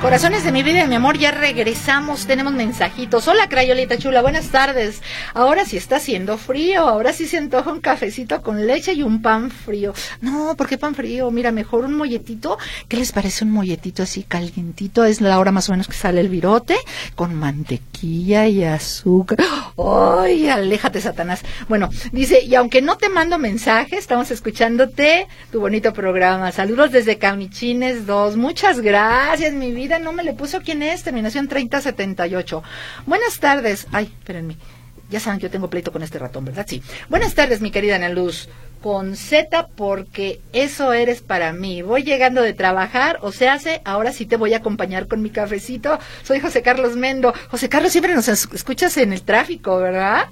[0.06, 3.28] Corazones de mi vida mi amor, ya regresamos, tenemos mensajitos.
[3.28, 5.02] Hola, Crayolita Chula, buenas tardes.
[5.34, 9.24] Ahora sí está haciendo frío, ahora sí se antoja un cafecito con leche y un
[9.24, 9.96] pan frío.
[10.22, 11.32] No, ¿por qué pan frío?
[11.32, 12.60] Mira, mejor un molletito.
[12.88, 15.06] ¿Qué les parece un molletito así calientito?
[15.06, 16.76] Es la hora más o menos que sale el virote,
[17.16, 19.40] con mantequilla y azúcar.
[19.76, 21.42] ¡Ay, aléjate, Satanás!
[21.68, 26.52] Bueno, dice, y aunque no te mando mensaje, estamos escuchándote, tu bonito programa.
[26.52, 28.38] Saludos desde Camichines 2.
[28.38, 29.95] Muchas gracias, mi vida.
[30.00, 31.04] No me le puso quién es.
[31.04, 32.64] Terminación 3078.
[33.06, 33.88] Buenas tardes.
[33.92, 34.58] Ay, espérenme.
[35.10, 36.66] Ya saben que yo tengo pleito con este ratón, ¿verdad?
[36.68, 36.82] Sí.
[37.10, 38.50] Buenas tardes, mi querida Ana Luz.
[38.82, 41.82] Con Z porque eso eres para mí.
[41.82, 45.30] Voy llegando de trabajar, o se hace, ahora sí te voy a acompañar con mi
[45.30, 45.98] cafecito.
[46.24, 47.34] Soy José Carlos Mendo.
[47.50, 50.26] José Carlos, siempre nos escuchas en el tráfico, ¿verdad?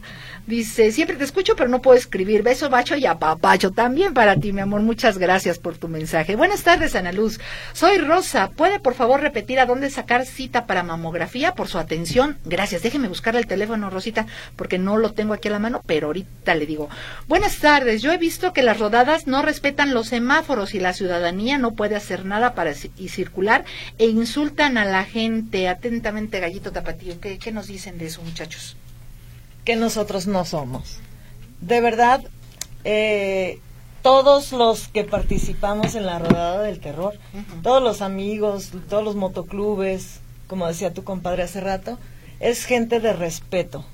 [0.46, 2.44] Dice, siempre te escucho, pero no puedo escribir.
[2.44, 3.72] Beso, bacho y apapacho.
[3.72, 4.82] También para ti, mi amor.
[4.82, 6.36] Muchas gracias por tu mensaje.
[6.36, 7.40] Buenas tardes, Ana Luz.
[7.72, 8.50] Soy Rosa.
[8.50, 11.56] ¿Puede, por favor, repetir a dónde sacar cita para mamografía?
[11.56, 12.40] Por su atención.
[12.44, 12.84] Gracias.
[12.84, 14.28] Déjeme buscarle el teléfono, Rosita,
[14.58, 16.90] porque no lo tengo aquí a la mano, pero ahorita le digo.
[17.30, 18.02] Buenas tardes.
[18.02, 21.96] Yo he visto que las rodadas no respetan los semáforos y la ciudadanía no puede
[21.96, 23.64] hacer nada para circular
[23.98, 25.70] e insultan a la gente.
[25.70, 27.22] Atentamente, Gallito Tapatío.
[27.22, 28.76] ¿Qué, qué nos dicen de eso, muchachos?
[29.64, 31.00] Que nosotros no somos.
[31.62, 32.22] De verdad,
[32.84, 33.60] eh,
[34.02, 37.14] todos los que participamos en la rodada del terror,
[37.62, 41.98] todos los amigos, todos los motoclubes, como decía tu compadre hace rato,
[42.40, 43.86] es gente de respeto.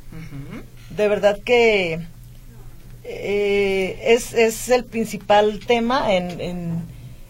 [0.89, 1.99] De verdad que
[3.03, 6.83] eh, es, es, el principal tema en, en,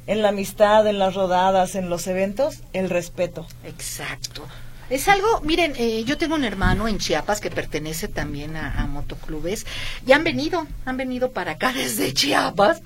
[0.08, 3.46] en la amistad, en las rodadas, en los eventos, el respeto.
[3.66, 4.48] Exacto.
[4.90, 9.66] Es algo, miren, eh, yo tengo un hermano en Chiapas que pertenece también a, motoclubes
[10.08, 12.82] y han venido, han venido para acá desde Chiapas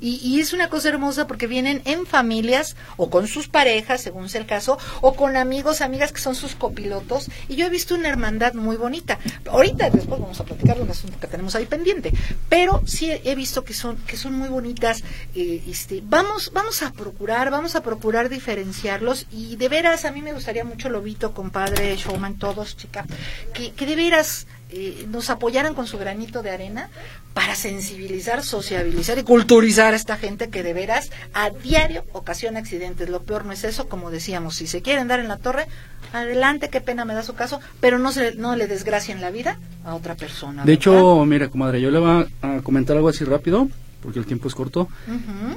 [0.00, 4.40] y, es una cosa hermosa porque vienen en familias o con sus parejas, según sea
[4.40, 8.08] el caso, o con amigos, amigas que son sus copilotos y yo he visto una
[8.08, 9.18] hermandad muy bonita.
[9.50, 12.12] Ahorita después vamos a platicar de un asunto que tenemos ahí pendiente,
[12.48, 15.02] pero sí he visto que son que son muy bonitas.
[15.34, 20.22] Eh, este, vamos, vamos a procurar, vamos a procurar diferenciarlos y de veras a mí
[20.22, 23.04] me gustaría mucho lo Lobito con padre Showman, todos, chica,
[23.52, 26.90] que, que de veras eh, nos apoyaran con su granito de arena
[27.32, 33.08] para sensibilizar, sociabilizar y culturizar a esta gente que de veras a diario ocasiona accidentes.
[33.08, 35.66] Lo peor no es eso, como decíamos, si se quieren dar en la torre,
[36.12, 39.58] adelante, qué pena me da su caso, pero no, se, no le desgracien la vida
[39.84, 40.64] a otra persona.
[40.64, 43.68] De hecho, mira, comadre, yo le voy a comentar algo así rápido
[44.02, 44.88] porque el tiempo es corto.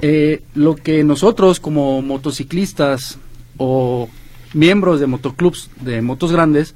[0.00, 3.18] Eh, lo que nosotros como motociclistas
[3.56, 4.08] o
[4.54, 6.74] miembros de motoclubs de motos grandes,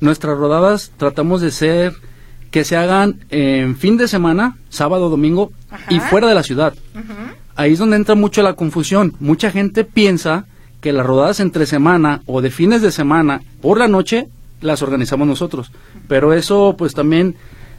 [0.00, 1.94] nuestras rodadas tratamos de ser
[2.50, 5.52] que se hagan en fin de semana, sábado, domingo
[5.88, 6.74] y fuera de la ciudad.
[7.54, 9.14] Ahí es donde entra mucho la confusión.
[9.20, 10.46] Mucha gente piensa
[10.80, 14.28] que las rodadas entre semana o de fines de semana por la noche
[14.60, 15.72] las organizamos nosotros.
[16.08, 17.36] Pero eso pues también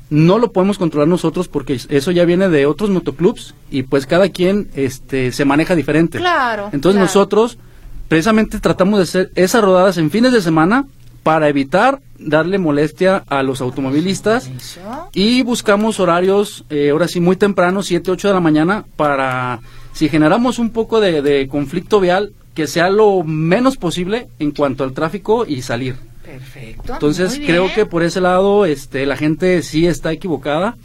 [0.10, 4.30] no lo podemos controlar nosotros porque eso ya viene de otros motoclubs y pues cada
[4.30, 6.18] quien este se maneja diferente.
[6.18, 6.70] Claro.
[6.72, 7.58] Entonces nosotros
[8.08, 10.86] precisamente tratamos de hacer esas rodadas en fines de semana
[11.24, 14.50] para evitar darle molestia a los automovilistas
[15.14, 19.60] y buscamos horarios, eh, ahora sí, muy temprano, 7, 8 de la mañana, para
[19.92, 24.94] si generamos un poco de, conflicto vial, que sea lo menos posible en cuanto al
[24.94, 25.96] tráfico y salir.
[26.24, 26.94] Perfecto.
[26.94, 30.78] Entonces creo que por ese lado este, la gente sí está equivocada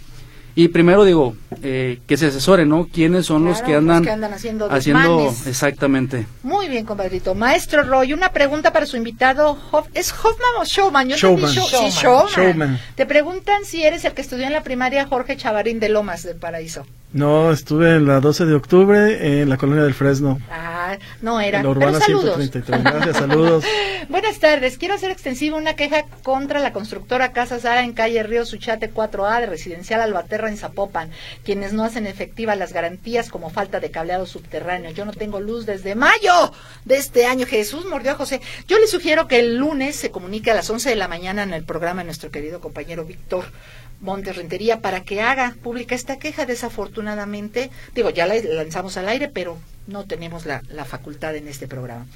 [0.54, 2.88] y primero digo, eh, que se asesore, ¿no?
[2.92, 6.26] ¿Quiénes son los que andan, haciendo, haciendo exactamente?
[6.42, 7.34] Muy bien, compadrito.
[7.34, 9.58] Maestro Roy, una pregunta para su invitado.
[9.94, 11.08] ¿Es Hoffman o Showman?
[11.08, 11.50] Yo Showman.
[11.50, 11.60] Sí,
[11.90, 12.78] Showman.
[12.94, 16.36] Te preguntan si eres el que estudió en la primaria Jorge Chavarín de Lomas del
[16.36, 16.86] Paraíso.
[17.12, 20.40] No, estuve en la 12 de octubre en la colonia del Fresno.
[20.50, 21.58] Ah, no era.
[21.58, 22.36] En la urbana saludos.
[22.36, 22.82] 133.
[22.82, 23.64] Gracias, saludos.
[24.08, 24.78] Buenas tardes.
[24.78, 29.40] Quiero hacer extensiva una queja contra la constructora Casa Sara en calle Río Suchate 4A
[29.40, 31.10] de Residencial Albaterra en Zapopan,
[31.44, 34.90] quienes no hacen efectivas las garantías como falta de cableado subterráneo.
[34.92, 36.52] Yo no tengo luz desde mayo
[36.86, 37.46] de este año.
[37.46, 38.40] Jesús mordió a José.
[38.66, 41.52] Yo le sugiero que el lunes se comunique a las 11 de la mañana en
[41.52, 43.44] el programa de nuestro querido compañero Víctor
[44.02, 46.44] Montes Rentería para que haga pública esta queja.
[46.44, 52.06] Desafortunadamente, digo, ya la lanzamos al aire, pero no tenemos la, facultad en este programa.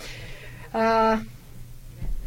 [0.74, 1.22] Ah,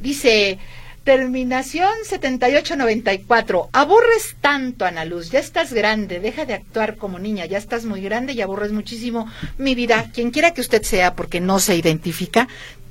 [0.02, 0.58] dice,
[1.04, 3.70] terminación 7894.
[3.74, 5.30] Aburres tanto, Ana Luz.
[5.30, 6.22] Ya estás grande.
[6.22, 7.46] Deja de actuar como niña.
[7.46, 10.10] Ya estás muy grande y aburres muchísimo mi vida.
[10.14, 12.48] Quien quiera que usted sea, porque no se identifica,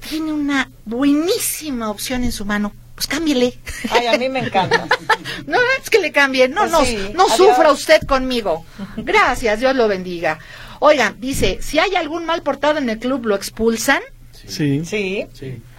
[0.07, 3.57] tiene una buenísima opción en su mano pues cámbiele.
[3.91, 4.89] Ay, a mí me encanta.
[5.47, 8.67] no es que le cambie, no, pues no, no sufra usted conmigo.
[8.97, 10.41] Gracias, Dios lo bendiga.
[10.81, 14.01] Oigan, dice, si hay algún mal portado en el club, ¿lo expulsan?
[14.49, 14.83] Sí.
[14.85, 15.29] Sí.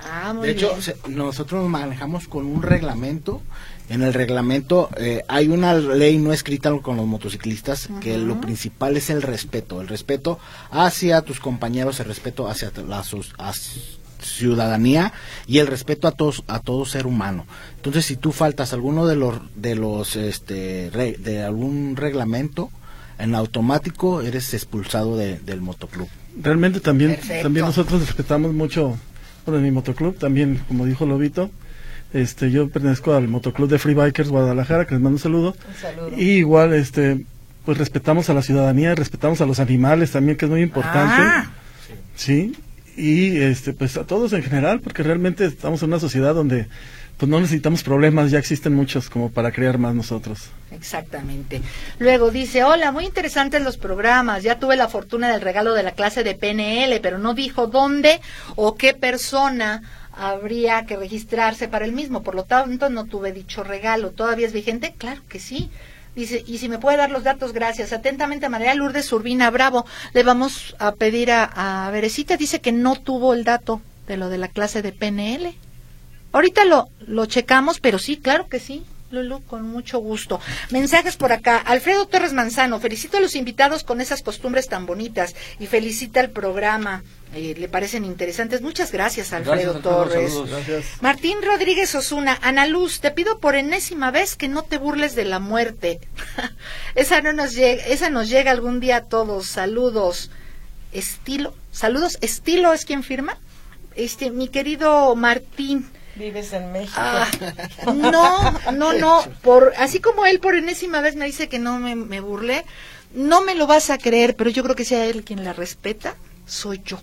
[0.10, 1.17] Ah, muy de hecho, bien.
[1.17, 3.41] nosotros manejamos con un reglamento.
[3.89, 8.95] En el reglamento eh, hay una ley no escrita con los motociclistas que lo principal
[8.95, 9.82] es el respeto.
[9.82, 10.39] El respeto
[10.71, 13.34] hacia tus compañeros, el respeto hacia la sus-
[14.21, 15.13] ciudadanía
[15.47, 17.45] y el respeto a todos a todo ser humano.
[17.75, 22.69] Entonces, si tú faltas alguno de los de los este de algún reglamento,
[23.17, 26.08] en automático eres expulsado de- del motoclub.
[26.41, 27.43] Realmente también, Perfecto.
[27.43, 28.97] también nosotros respetamos mucho,
[29.45, 31.49] bueno, en mi motoclub también, como dijo Lobito,
[32.13, 35.55] este, yo pertenezco al motoclub de Free Bikers Guadalajara, que les mando un saludo.
[35.67, 36.12] Un saludo.
[36.17, 37.25] Y igual, este,
[37.65, 41.15] pues respetamos a la ciudadanía, respetamos a los animales también, que es muy importante.
[41.21, 41.51] Ah.
[42.15, 42.53] Sí,
[43.00, 46.68] y este, pues a todos en general, porque realmente estamos en una sociedad donde
[47.18, 50.52] pues no necesitamos problemas, ya existen muchos como para crear más nosotros.
[50.72, 51.62] Exactamente.
[51.98, 54.44] Luego dice, hola, muy interesantes los programas.
[54.44, 58.22] Ya tuve la fortuna del regalo de la clase de PNL, pero no dijo dónde
[58.56, 59.82] o qué persona
[60.14, 62.24] habría que registrarse para el mismo.
[62.24, 64.12] Por lo tanto, no tuve dicho regalo.
[64.12, 64.94] ¿Todavía es vigente?
[64.98, 65.70] Claro que sí.
[66.19, 67.93] Dice, y si me puede dar los datos, gracias.
[67.93, 69.86] Atentamente, María Lourdes Urbina Bravo.
[70.13, 71.91] Le vamos a pedir a, a.
[71.91, 75.55] Dice que no tuvo el dato de lo de la clase de PNL.
[76.34, 78.84] Ahorita lo, lo checamos, pero sí, claro que sí.
[79.12, 80.39] Lulu, con mucho gusto.
[80.69, 81.58] Mensajes por acá.
[81.58, 86.30] Alfredo Torres Manzano, felicito a los invitados con esas costumbres tan bonitas y felicita el
[86.30, 87.04] programa.
[87.34, 88.62] Eh, le parecen interesantes.
[88.62, 90.32] Muchas gracias, Alfredo Gracias, Torres.
[90.32, 90.50] saludos.
[90.50, 91.02] Gracias.
[91.02, 95.26] Martín Rodríguez Osuna, Ana Luz, te pido por enésima vez que no te burles de
[95.26, 96.00] la muerte.
[96.95, 99.48] esa no nos llega, esa nos llega algún día a todos.
[99.48, 100.32] Saludos.
[100.91, 102.17] Estilo, saludos.
[102.22, 103.38] Estilo es quien firma.
[103.95, 105.89] Este, mi querido Martín.
[106.19, 106.99] Vives en México.
[106.99, 107.27] Ah,
[107.95, 109.23] no, no, no.
[109.41, 112.65] Por, así como él por enésima vez me dice que no me, me burlé,
[113.13, 116.15] no me lo vas a creer, pero yo creo que sea él quien la respeta,
[116.45, 116.99] soy yo.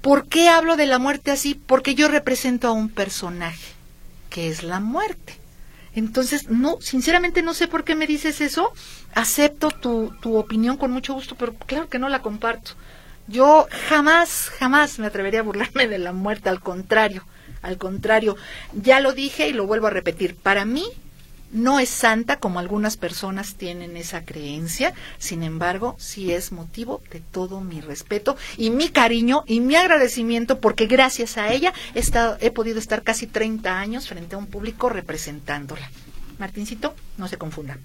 [0.00, 1.54] ¿Por qué hablo de la muerte así?
[1.54, 3.72] Porque yo represento a un personaje,
[4.30, 5.38] que es la muerte.
[5.94, 8.72] Entonces, no, sinceramente no sé por qué me dices eso.
[9.14, 12.72] Acepto tu, tu opinión con mucho gusto, pero claro que no la comparto.
[13.28, 17.24] Yo jamás, jamás me atrevería a burlarme de la muerte, al contrario,
[17.62, 18.36] al contrario.
[18.72, 20.36] Ya lo dije y lo vuelvo a repetir.
[20.36, 20.84] Para mí,
[21.52, 27.20] no es santa como algunas personas tienen esa creencia, sin embargo, sí es motivo de
[27.20, 32.38] todo mi respeto y mi cariño y mi agradecimiento porque gracias a ella he, estado,
[32.40, 35.90] he podido estar casi 30 años frente a un público representándola.
[36.42, 37.78] Martincito, no se confunda.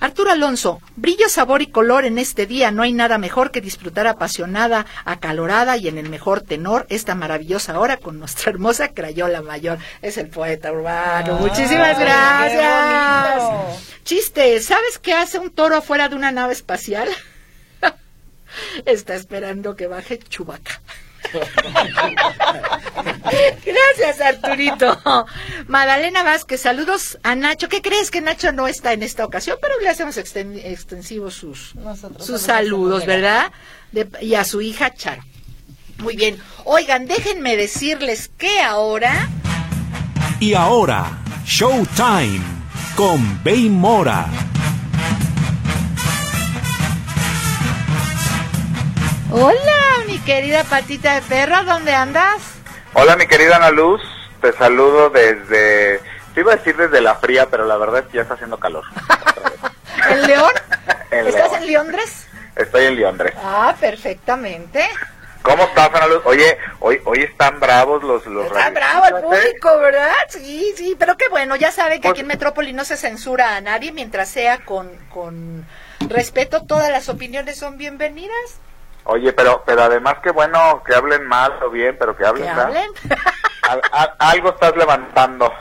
[0.00, 2.72] Arturo Alonso, brillo, sabor y color en este día.
[2.72, 7.78] No hay nada mejor que disfrutar apasionada, acalorada y en el mejor tenor esta maravillosa
[7.78, 9.78] hora con nuestra hermosa Crayola Mayor.
[10.02, 11.36] Es el poeta urbano.
[11.36, 14.02] Muchísimas Ay, gracias.
[14.02, 17.08] Chiste, ¿sabes qué hace un toro afuera de una nave espacial?
[18.86, 20.82] Está esperando que baje Chubaca.
[23.64, 24.98] Gracias, Arturito.
[25.68, 27.68] Magdalena Vázquez, saludos a Nacho.
[27.68, 29.58] ¿Qué crees que Nacho no está en esta ocasión?
[29.60, 33.52] Pero le hacemos exten- extensivos sus, Nosotros sus saludos, ¿verdad?
[33.92, 35.22] De- y a su hija Charo.
[35.98, 36.38] Muy bien.
[36.64, 39.28] Oigan, déjenme decirles que ahora...
[40.40, 42.40] Y ahora, Showtime
[42.96, 44.26] con Bey Mora.
[49.32, 52.36] Hola, mi querida patita de perro, ¿dónde andas?
[52.94, 54.00] Hola, mi querida Ana Luz.
[54.40, 56.00] Te saludo desde.
[56.34, 58.58] Te iba a decir desde la fría, pero la verdad es que ya está haciendo
[58.58, 58.84] calor.
[60.10, 60.50] ¿En León?
[61.12, 61.62] En ¿Estás León.
[61.62, 62.26] en Leondres?
[62.54, 63.34] Estoy en Londres.
[63.42, 64.88] Ah, perfectamente.
[65.42, 66.22] ¿Cómo estás, Ana Luz?
[66.24, 68.24] Oye, hoy, hoy están bravos los.
[68.26, 70.12] los Está bravo el público, ¿verdad?
[70.28, 73.56] Sí, sí, pero qué bueno, ya saben que Pues- aquí en Metrópoli no se censura
[73.56, 75.66] a nadie mientras sea con, con
[76.08, 78.60] respeto, todas las opiniones son bienvenidas.
[79.04, 82.44] Oye, pero, pero además que bueno que hablen mal o bien, pero que hablen.
[82.44, 82.86] Que hablen.
[83.62, 85.52] Al- al- algo estás levantando.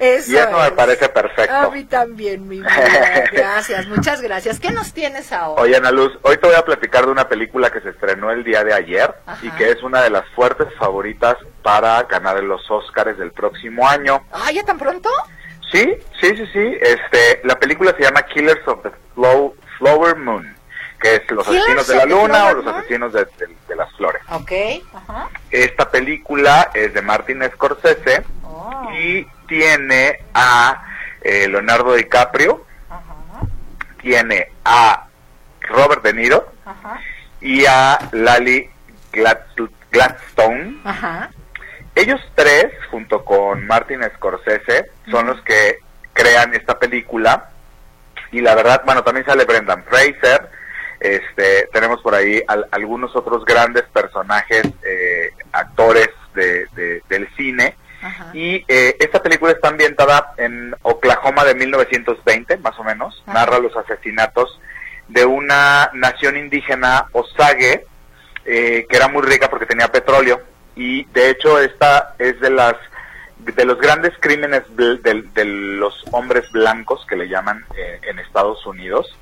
[0.00, 0.70] Eso y eso me es.
[0.72, 1.54] parece perfecto.
[1.54, 3.24] A mí también, mi vida.
[3.32, 4.58] Gracias, muchas gracias.
[4.58, 5.60] ¿Qué nos tienes ahora?
[5.62, 8.42] Oye, Ana Luz, hoy te voy a platicar de una película que se estrenó el
[8.42, 9.38] día de ayer Ajá.
[9.44, 14.24] y que es una de las fuertes favoritas para ganar los Óscares del próximo año.
[14.32, 15.10] Ah, ¿ya tan pronto?
[15.70, 16.78] Sí, sí, sí, sí.
[16.80, 20.56] Este, la película se llama Killers of the Flow- Flower Moon,
[21.00, 24.20] que es los asesinos de la luna o los asesinos de, de- de las flores.
[24.30, 24.52] Ok.
[24.94, 25.28] Ajá.
[25.50, 28.90] Esta película es de Martin Scorsese Oh.
[28.98, 30.82] y tiene a
[31.22, 33.40] eh, Leonardo DiCaprio, Ajá.
[34.00, 35.06] tiene a
[35.60, 37.00] Robert De Niro Ajá.
[37.40, 38.68] y a Lali
[39.12, 39.44] Glad-
[39.92, 40.78] Gladstone.
[40.84, 41.30] Ajá.
[41.94, 45.78] Ellos tres, junto con Martin Scorsese, son los que
[46.12, 47.50] crean esta película.
[48.32, 50.50] Y la verdad, bueno, también sale Brendan Fraser.
[51.00, 57.76] Este, tenemos por ahí al- algunos otros grandes personajes eh, actores de, del cine.
[58.32, 63.22] Y eh, esta película está ambientada en Oklahoma de 1920, más o menos.
[63.26, 64.60] Narra los asesinatos
[65.08, 67.84] de una nación indígena Osage,
[68.44, 70.40] eh, que era muy rica porque tenía petróleo.
[70.76, 72.74] Y de hecho esta es de las
[73.38, 79.16] de los grandes crímenes de, los hombres blancos que le llaman eh, en Estados Unidos,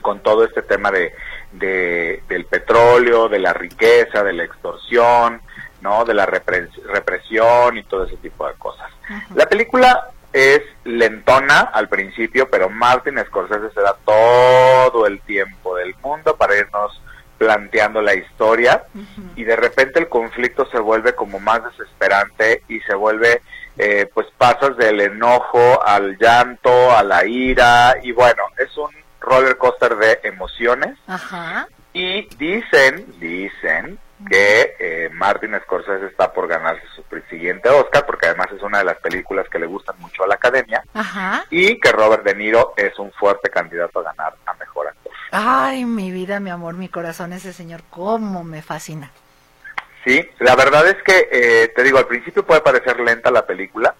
[0.00, 1.12] con todo este tema de,
[1.52, 5.40] del petróleo, de la riqueza, de la extorsión,
[5.80, 6.04] ¿no?
[6.04, 8.90] De la represión y todo ese tipo de cosas.
[9.34, 15.94] La película es lentona al principio, pero Martin Scorsese se da todo el tiempo del
[16.02, 17.00] mundo para irnos
[17.40, 18.84] planteando la historia
[19.34, 23.40] y de repente el conflicto se vuelve como más desesperante y se vuelve
[23.78, 28.90] eh, pues pasas del enojo al llanto, a la ira y bueno, es un
[29.20, 30.98] roller coaster de emociones.
[31.92, 33.98] Y dicen, dicen
[34.28, 38.84] que eh, Martin Scorsese está por ganarse su siguiente Oscar, porque además es una de
[38.84, 40.82] las películas que le gustan mucho a la academia,
[41.50, 45.12] y que Robert De Niro es un fuerte candidato a ganar a Mejor Actor.
[45.32, 49.10] Ay, mi vida, mi amor, mi corazón, ese señor, cómo me fascina.
[50.04, 53.94] Sí, la verdad es que, eh, te digo, al principio puede parecer lenta la película,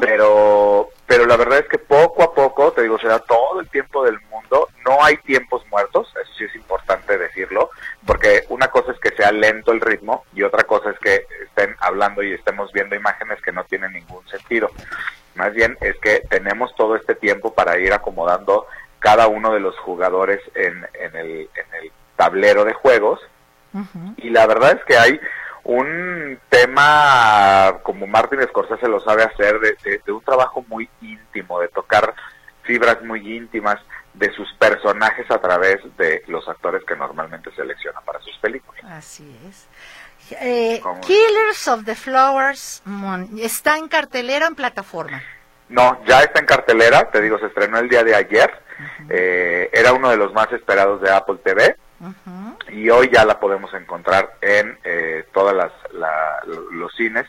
[0.00, 3.68] pero pero la verdad es que poco a poco, te digo, se da todo el
[3.68, 7.68] tiempo del mundo, no hay tiempos muertos, eso sí es importante decirlo,
[8.06, 11.76] porque una cosa es que sea lento el ritmo y otra cosa es que estén
[11.80, 14.70] hablando y estemos viendo imágenes que no tienen ningún sentido.
[15.34, 18.66] Más bien es que tenemos todo este tiempo para ir acomodando
[18.98, 23.20] cada uno de los jugadores en, en, el, en el tablero de juegos
[24.16, 25.20] y la verdad es que hay
[25.64, 32.14] un tema como Martin Scorsese lo sabe hacer, de, un trabajo muy íntimo, de tocar
[32.62, 33.76] fibras muy íntimas
[34.14, 38.84] de sus personajes a través de los actores que normalmente selecciona para sus películas.
[38.84, 39.68] Así es.
[40.40, 42.82] Eh, Killers of the Flowers
[43.38, 45.22] está en cartelera en plataforma.
[45.68, 48.50] No, ya está en cartelera, te digo, se estrenó el día de ayer.
[49.08, 51.76] Eh, era uno de los más esperados de Apple TV
[52.70, 55.72] y hoy ya la podemos encontrar en eh, todas las
[56.72, 57.26] los cines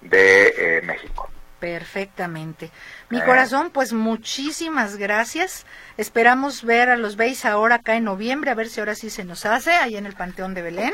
[0.00, 1.28] de eh, México.
[1.60, 2.70] Perfectamente.
[3.08, 3.24] Mi eh.
[3.24, 5.66] corazón, pues muchísimas gracias.
[5.96, 9.24] Esperamos ver a los Beis ahora acá en noviembre, a ver si ahora sí se
[9.24, 10.92] nos hace, ahí en el Panteón de Belén.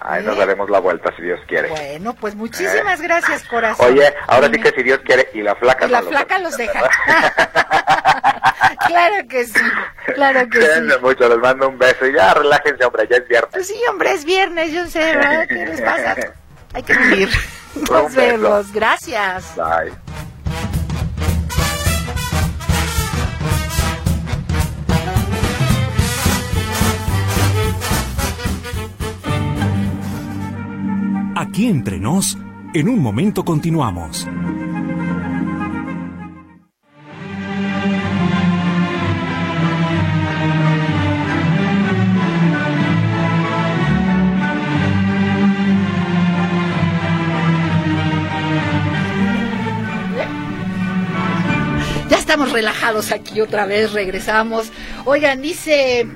[0.00, 1.68] Ahí nos daremos la vuelta si Dios quiere.
[1.68, 3.92] Bueno, pues muchísimas gracias, corazón.
[3.92, 5.86] Oye, ahora sí que si Dios quiere y la flaca.
[5.86, 6.80] Y la flaca los deja.
[8.86, 9.60] claro que sí,
[10.14, 10.80] claro que sí.
[11.00, 13.50] mucho, les mando un beso y ya relájense, hombre, ya es viernes.
[13.52, 15.46] Pues sí, hombre, es viernes, yo sé, ¿verdad?
[15.48, 16.16] ¿Qué les pasa?
[16.74, 17.28] Hay que vivir.
[17.90, 19.54] Nos vemos, gracias.
[19.56, 19.92] Bye.
[31.34, 32.38] Aquí entre nos,
[32.72, 34.28] en un momento continuamos.
[52.32, 54.72] Estamos relajados aquí otra vez, regresamos.
[55.04, 56.06] Oigan, dice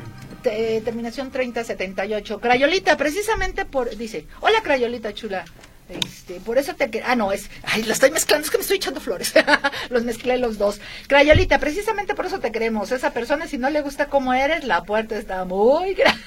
[0.83, 5.45] terminación 3078, Crayolita, precisamente por, dice, hola Crayolita chula.
[5.91, 8.79] Este, por eso te ah no es ay la estoy mezclando es que me estoy
[8.79, 9.33] echando flores
[9.91, 13.83] los mezclé los dos Crayolita precisamente por eso te queremos esa persona si no le
[13.83, 16.21] gusta cómo eres la puerta está muy grande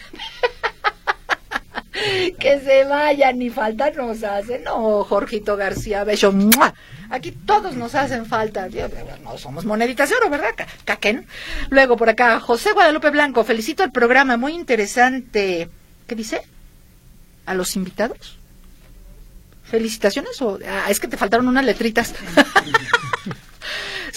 [2.40, 4.60] que se vayan, ni falta nos hace.
[4.60, 6.34] No, Jorgito García Bello,
[7.10, 8.68] aquí todos nos hacen falta.
[9.24, 10.56] No somos moneditas de oro, ¿verdad?
[10.86, 11.26] Caquen.
[11.70, 15.70] Luego por acá, José Guadalupe Blanco, felicito el programa, muy interesante.
[16.08, 16.42] ¿Qué dice?
[17.46, 18.38] ¿A los invitados?
[19.64, 20.58] ¿Felicitaciones o...?
[20.68, 22.14] Ah, es que te faltaron unas letritas.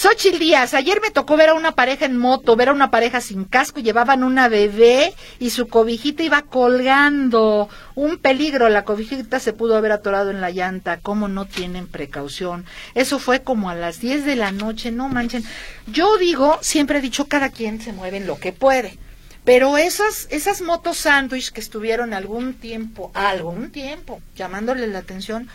[0.03, 3.20] Xochitl Díaz, ayer me tocó ver a una pareja en moto, ver a una pareja
[3.20, 7.68] sin casco, llevaban una bebé y su cobijita iba colgando.
[7.94, 12.64] Un peligro, la cobijita se pudo haber atorado en la llanta, ¿cómo no tienen precaución?
[12.96, 15.44] Eso fue como a las 10 de la noche, no manchen.
[15.86, 18.98] Yo digo, siempre he dicho, cada quien se mueve en lo que puede.
[19.44, 25.48] Pero esas, esas motos sándwich que estuvieron algún tiempo, algún tiempo, llamándole la atención,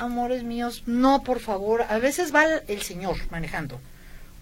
[0.00, 1.82] amores míos, no, por favor.
[1.88, 3.80] A veces va el señor manejando.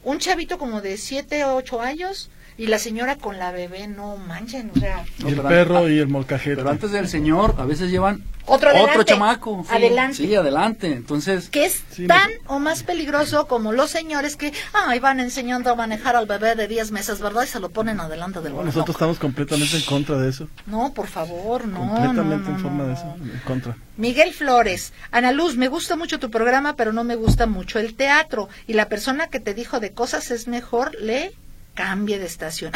[0.05, 4.17] Un chavito como de 7 o 8 años Y la señora con la bebé, no
[4.17, 5.05] manchen, o sea.
[5.19, 6.57] Y el perro y el molcajete.
[6.57, 9.65] Pero antes del señor, a veces llevan otro, otro chamaco.
[9.69, 10.17] adelante.
[10.17, 10.89] Sí, adelante.
[10.93, 11.51] Entonces.
[11.51, 16.17] Que es tan o más peligroso como los señores que, ay, van enseñando a manejar
[16.17, 17.45] al bebé de 10 meses, ¿verdad?
[17.45, 20.49] Y se lo ponen adelante del Nosotros estamos completamente en contra de eso.
[20.67, 21.79] No, por favor, no.
[21.79, 23.77] Completamente en forma de eso, en contra.
[23.97, 27.95] Miguel Flores, Ana Luz, me gusta mucho tu programa, pero no me gusta mucho el
[27.95, 28.49] teatro.
[28.67, 31.33] Y la persona que te dijo de cosas es mejor, le
[31.79, 32.73] cambie de estación.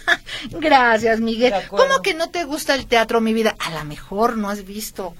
[0.50, 1.52] Gracias, Miguel.
[1.68, 3.54] ¿Cómo que no te gusta el teatro, mi vida?
[3.58, 5.14] A lo mejor no has visto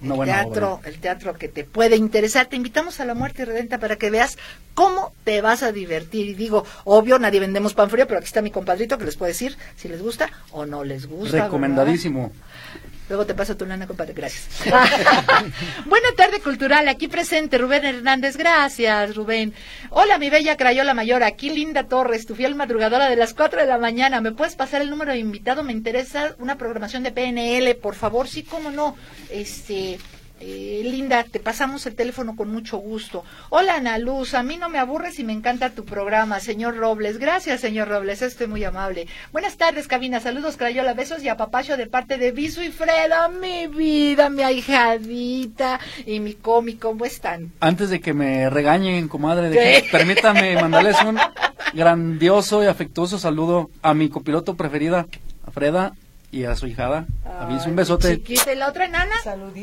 [0.00, 2.46] el teatro, el teatro que te puede interesar.
[2.46, 4.38] Te invitamos a la muerte redenta para que veas
[4.72, 6.28] cómo te vas a divertir.
[6.28, 9.32] Y digo, obvio, nadie vendemos pan frío, pero aquí está mi compadrito que les puede
[9.32, 11.44] decir si les gusta o no les gusta.
[11.44, 12.32] Recomendadísimo.
[13.10, 14.12] Luego te paso tu lana, compadre.
[14.12, 14.46] Gracias.
[15.86, 16.86] Buena tarde cultural.
[16.86, 18.36] Aquí presente Rubén Hernández.
[18.36, 19.52] Gracias, Rubén.
[19.90, 21.24] Hola, mi bella Crayola Mayor.
[21.24, 24.20] Aquí Linda Torres, tu fiel madrugadora de las 4 de la mañana.
[24.20, 25.64] ¿Me puedes pasar el número de invitado?
[25.64, 28.28] Me interesa una programación de PNL, por favor.
[28.28, 28.96] Sí, cómo no.
[29.28, 29.98] Este
[30.40, 33.24] eh, Linda, te pasamos el teléfono con mucho gusto.
[33.50, 37.18] Hola Ana Luz, a mí no me aburres y me encanta tu programa, señor Robles.
[37.18, 39.06] Gracias, señor Robles, estoy muy amable.
[39.32, 40.20] Buenas tardes, cabina.
[40.20, 40.94] Saludos, Crayola.
[40.94, 46.34] Besos y apapacho de parte de Viso y Freda, mi vida, mi ahijadita y mi
[46.34, 46.88] cómico.
[46.90, 47.52] ¿Cómo están?
[47.60, 51.18] Antes de que me regañen, comadre, permítame mandarles un
[51.74, 55.06] grandioso y afectuoso saludo a mi copiloto preferida,
[55.46, 55.92] a Freda
[56.32, 57.06] y a su hijada.
[57.40, 58.16] Aviso un besote.
[58.16, 59.14] Chiquita, ¿y la otra enana?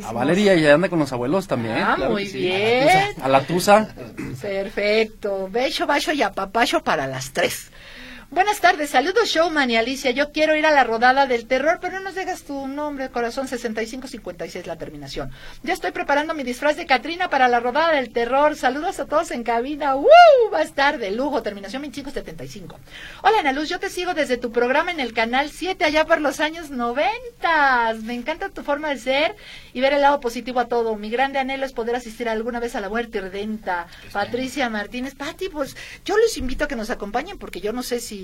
[0.03, 1.77] A Valeria y anda con los abuelos también.
[1.77, 3.09] Ah, muy bien.
[3.21, 3.93] A la tusa.
[4.41, 5.49] Perfecto.
[5.49, 7.71] Beso, bacho y apapacho para las tres.
[8.29, 10.11] Buenas tardes, saludos Showman y Alicia.
[10.11, 13.47] Yo quiero ir a la rodada del terror, pero no nos dejas tu nombre, corazón
[13.47, 15.31] 6556 la terminación.
[15.63, 18.57] Ya estoy preparando mi disfraz de Katrina para la rodada del terror.
[18.57, 19.95] Saludos a todos en cabina.
[19.95, 20.05] ¡Uh!
[20.53, 22.77] Va a estar de lujo, terminación 2575.
[23.23, 26.19] Hola Ana Luz, yo te sigo desde tu programa en el canal 7 allá por
[26.19, 27.93] los años 90.
[28.03, 29.35] Me encanta tu forma de ser
[29.71, 30.97] y ver el lado positivo a todo.
[30.97, 33.87] Mi grande anhelo es poder asistir alguna vez a la muerte redenta.
[34.11, 38.01] Patricia Martínez, Pati, pues yo les invito a que nos acompañen porque yo no sé
[38.01, 38.16] si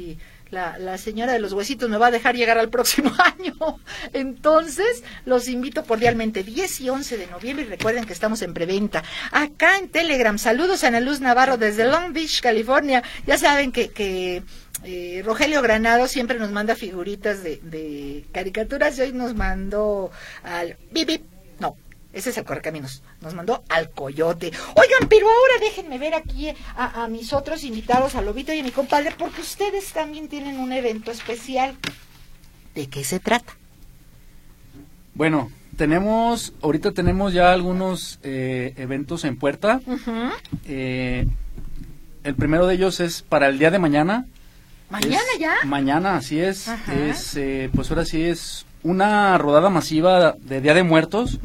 [0.54, 3.80] la, señora de los huesitos me va a dejar llegar al próximo año.
[4.14, 9.04] Entonces, los invito cordialmente 10 y 11 de noviembre y recuerden que estamos en preventa.
[9.32, 13.04] Acá en Telegram, saludos a Ana Luz Navarro desde Long Beach, California.
[13.26, 14.44] Ya saben que,
[14.86, 20.12] eh, Rogelio Granado siempre nos manda figuritas de, caricaturas y hoy nos mandó
[20.44, 21.33] al Bip
[22.14, 23.02] ese es el Correcaminos.
[23.22, 24.52] Nos mandó al coyote.
[24.76, 28.72] Oigan, pero ahora déjenme ver aquí a, mis otros invitados, a Lobito y a mi
[28.72, 31.76] compadre, porque ustedes también tienen un evento especial.
[32.76, 33.54] ¿De qué se trata?
[35.16, 39.82] Bueno, tenemos, ahorita tenemos ya algunos eh, eventos en puerta.
[40.66, 41.28] Eh,
[42.24, 44.28] el primero de ellos es para el día de mañana.
[44.92, 45.56] ¿Mañana ya?
[45.66, 46.68] Mañana, así es.
[46.92, 51.40] Es, eh, pues ahora sí es una rodada masiva de Día de Muertos.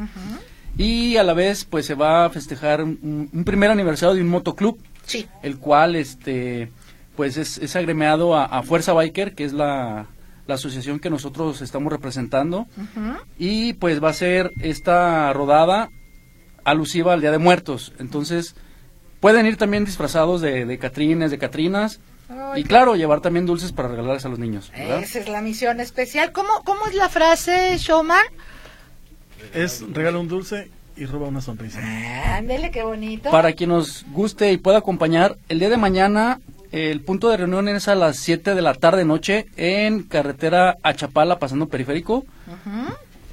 [0.78, 4.78] Y a la vez, pues se va a festejar un, primer aniversario de un motoclub.
[5.04, 5.26] Sí.
[5.42, 6.70] El cual, este,
[7.16, 10.06] pues es, agremiado a, Fuerza Biker, que es la,
[10.46, 12.68] asociación que nosotros estamos representando.
[13.36, 15.90] Y pues va a ser esta rodada
[16.62, 17.92] alusiva al Día de Muertos.
[17.98, 18.54] Entonces,
[19.18, 21.98] pueden ir también disfrazados de, de catrines, de catrinas.
[22.54, 24.70] y claro, llevar también dulces para regalarles a los niños.
[24.76, 26.30] Esa es la misión especial.
[26.30, 28.24] ¿Cómo, cómo es la frase, Showman?
[29.54, 31.80] Es regala un dulce y roba una sonrisa.
[32.36, 33.30] Ándele, qué bonito.
[33.30, 36.40] Para quien nos guste y pueda acompañar, el día de mañana
[36.72, 40.94] el punto de reunión es a las 7 de la tarde noche en carretera a
[40.94, 42.26] Chapala, pasando periférico.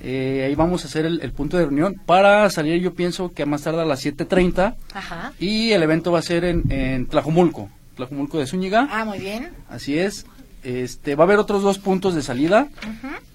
[0.01, 3.45] Eh, ahí vamos a hacer el, punto de reunión para salir yo pienso que a
[3.47, 4.75] más tarde a las 7.30
[5.39, 8.87] y el evento va a ser en, en Tlajomulco, Tlajomulco de Zúñiga.
[8.91, 9.49] Ah, muy bien.
[9.67, 10.25] Así es.
[10.65, 12.69] Este, va a haber otros dos puntos de salida.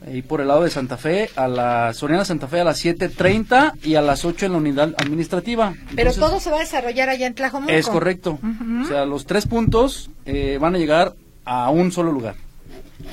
[0.05, 3.85] Ahí por el lado de Santa Fe, a la Soriana Santa Fe a las 7.30
[3.85, 5.75] y a las 8 en la unidad administrativa.
[5.95, 7.73] Pero todo se va a desarrollar allá en Tlajomulco.
[7.73, 8.41] Es correcto.
[8.83, 11.15] O sea, los tres puntos eh, van a llegar
[11.45, 12.35] a un solo lugar.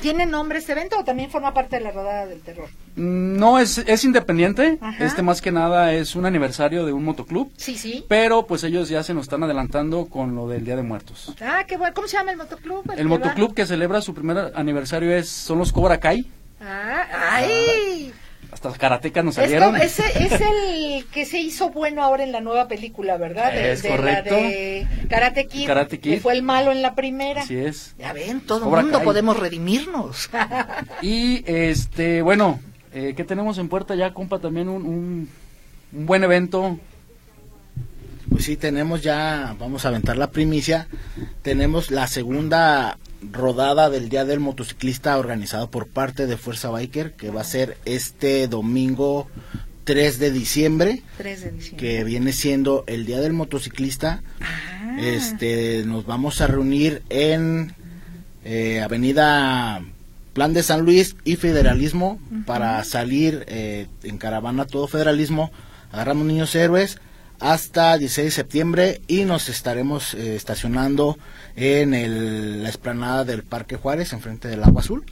[0.00, 2.68] ¿Tiene nombre este evento o también forma parte de la rodada del terror?
[2.96, 4.78] No, es, es independiente.
[4.98, 7.52] Este más que nada es un aniversario de un motoclub.
[7.56, 8.04] Sí, sí.
[8.08, 11.34] Pero pues ellos ya se nos están adelantando con lo del Día de Muertos.
[11.40, 11.94] Ah, qué bueno.
[11.94, 12.84] ¿Cómo se llama el motoclub?
[12.96, 16.26] El, motoclub que celebra su primer aniversario es son los Cobra Kai.
[16.60, 18.12] Ah, ¡ay!
[18.50, 19.76] Hasta karatecas nos salieron.
[19.76, 23.56] Es, ese es el que se hizo bueno ahora en la nueva película, ¿verdad?
[23.56, 24.34] es correcto.
[24.34, 25.68] de Karate Kid,
[26.00, 27.42] Que fue el malo en la primera.
[27.42, 27.94] Así es.
[27.98, 30.30] Ya ven, todo el mundo podemos redimirnos.
[31.02, 32.58] y este, bueno,
[32.94, 34.38] eh, ¿qué tenemos en puerta ya, compa?
[34.38, 35.28] También un, un,
[35.92, 36.78] un buen evento.
[38.30, 40.88] Pues sí, tenemos ya, vamos a aventar la primicia.
[41.42, 42.98] Tenemos la segunda
[43.32, 47.76] rodada del Día del Motociclista organizado por parte de Fuerza Biker, que va a ser
[47.84, 49.28] este domingo
[49.84, 51.02] 3 de diciembre,
[51.76, 54.22] que viene siendo el Día del Motociclista.
[54.40, 54.98] Ah.
[55.00, 57.74] Este, nos vamos a reunir en
[58.44, 59.82] eh, Avenida
[60.32, 65.50] Plan de San Luis y Federalismo para salir eh, en caravana todo Federalismo.
[65.90, 66.98] Agarramos niños héroes
[67.40, 71.18] hasta 16 de septiembre y nos estaremos eh, estacionando
[71.56, 75.04] en el, la esplanada del Parque Juárez, enfrente del Agua Azul.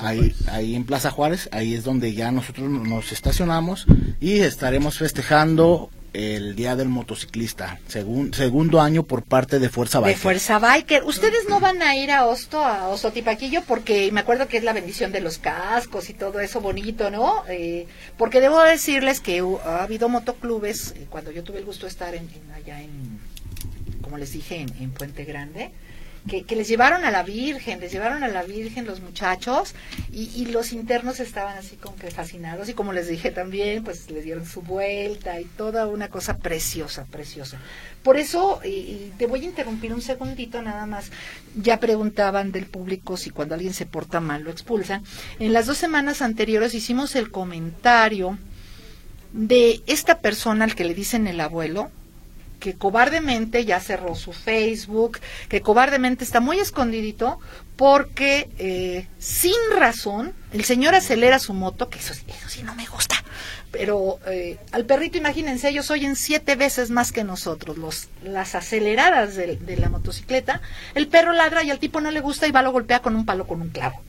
[0.00, 3.86] ahí, ahí en Plaza Juárez, ahí es donde ya nosotros nos estacionamos
[4.20, 10.16] y estaremos festejando el Día del Motociclista, segundo año por parte de Fuerza Biker.
[10.16, 11.04] De Fuerza Biker.
[11.04, 14.72] Ustedes no van a ir a Osto, a Ostotipaquillo, porque me acuerdo que es la
[14.72, 17.44] bendición de los cascos y todo eso bonito, ¿no?
[17.48, 17.86] Eh,
[18.18, 22.14] porque debo decirles que ha habido motoclubes, eh, cuando yo tuve el gusto de estar
[22.14, 23.20] en, allá en,
[24.02, 25.72] como les dije, en Puente Grande,
[26.28, 29.74] que, les llevaron a la Virgen, les llevaron a la Virgen los muchachos
[30.12, 34.24] y, los internos estaban así como que fascinados y como les dije también, pues les
[34.24, 37.58] dieron su vuelta y toda una cosa preciosa, preciosa.
[38.02, 41.10] Por eso, y, te voy a interrumpir un segundito nada más,
[41.56, 45.02] ya preguntaban del público si cuando alguien se porta mal lo expulsan.
[45.38, 48.38] En las dos semanas anteriores hicimos el comentario
[49.32, 51.90] de esta persona al que le dicen el abuelo,
[52.62, 57.40] que cobardemente ya cerró su Facebook, que cobardemente está muy escondidito
[57.74, 62.86] porque eh, sin razón el señor acelera su moto, que eso, eso sí no me
[62.86, 63.16] gusta,
[63.72, 69.34] pero eh, al perrito imagínense, ellos oyen siete veces más que nosotros, los, las aceleradas
[69.34, 70.60] de, de la motocicleta,
[70.94, 73.26] el perro ladra y al tipo no le gusta y va lo golpea con un
[73.26, 74.00] palo con un clavo.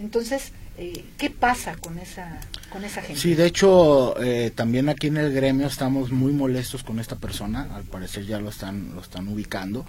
[0.00, 2.40] Entonces, eh, ¿qué pasa con esa,
[2.70, 3.20] con esa gente?
[3.20, 7.68] Sí, de hecho, eh, también aquí en el gremio estamos muy molestos con esta persona,
[7.74, 9.84] al parecer ya lo están, lo están ubicando.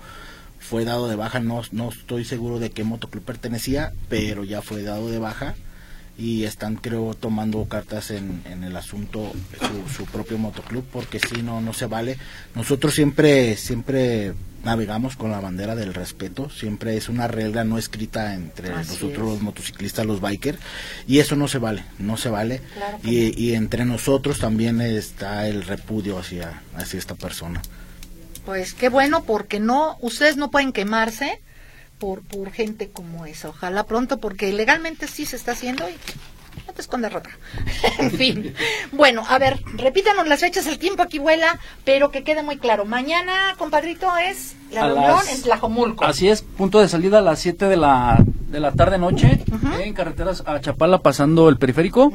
[0.60, 4.84] Fue dado de baja, no, no estoy seguro de qué motoclub pertenecía, pero ya fue
[4.84, 5.56] dado de baja
[6.18, 11.42] y están creo tomando cartas en, en el asunto su, su, propio motoclub porque si
[11.42, 12.18] no no se vale
[12.54, 14.34] nosotros siempre siempre
[14.64, 19.42] navegamos con la bandera del respeto siempre es una regla no escrita entre nosotros los
[19.42, 20.60] motociclistas los bikers
[21.08, 22.62] y eso no se vale no se vale.
[23.04, 27.62] Y, y, entre nosotros también está el repudio hacia hacia esta persona.
[28.46, 31.42] Pues qué bueno porque no ustedes no pueden quemarse
[32.02, 33.50] por, por gente como esa.
[33.50, 35.94] Ojalá pronto, porque legalmente sí se está haciendo y
[36.72, 37.30] no te escondes rota.
[38.00, 38.54] en fin.
[38.94, 42.86] Bueno, a ver, repítanos las fechas, el tiempo aquí vuela, pero que quede muy claro.
[42.86, 46.06] Mañana, compadrito, es la reunión en Tlajomulco.
[46.06, 49.44] Así es, punto de salida a las 7 de la, de la tarde-noche,
[49.84, 52.14] en carreteras a Chapala, pasando el periférico.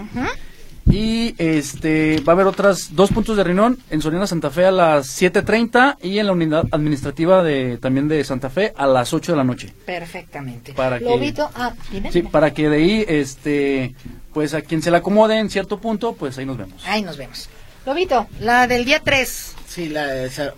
[0.91, 4.71] Y este va a haber otras dos puntos de reunión en Soriana Santa Fe a
[4.71, 9.33] las 7.30 y en la unidad administrativa de también de Santa Fe a las 8
[9.33, 9.73] de la noche.
[9.85, 10.73] Perfectamente.
[10.75, 11.75] Para que, ah,
[12.11, 13.95] Sí, para que de ahí, este,
[14.33, 16.83] pues a quien se le acomode en cierto punto, pues ahí nos vemos.
[16.87, 17.49] Ahí nos vemos.
[17.85, 19.55] Lobito, la del día 3.
[19.69, 20.07] Sí, la,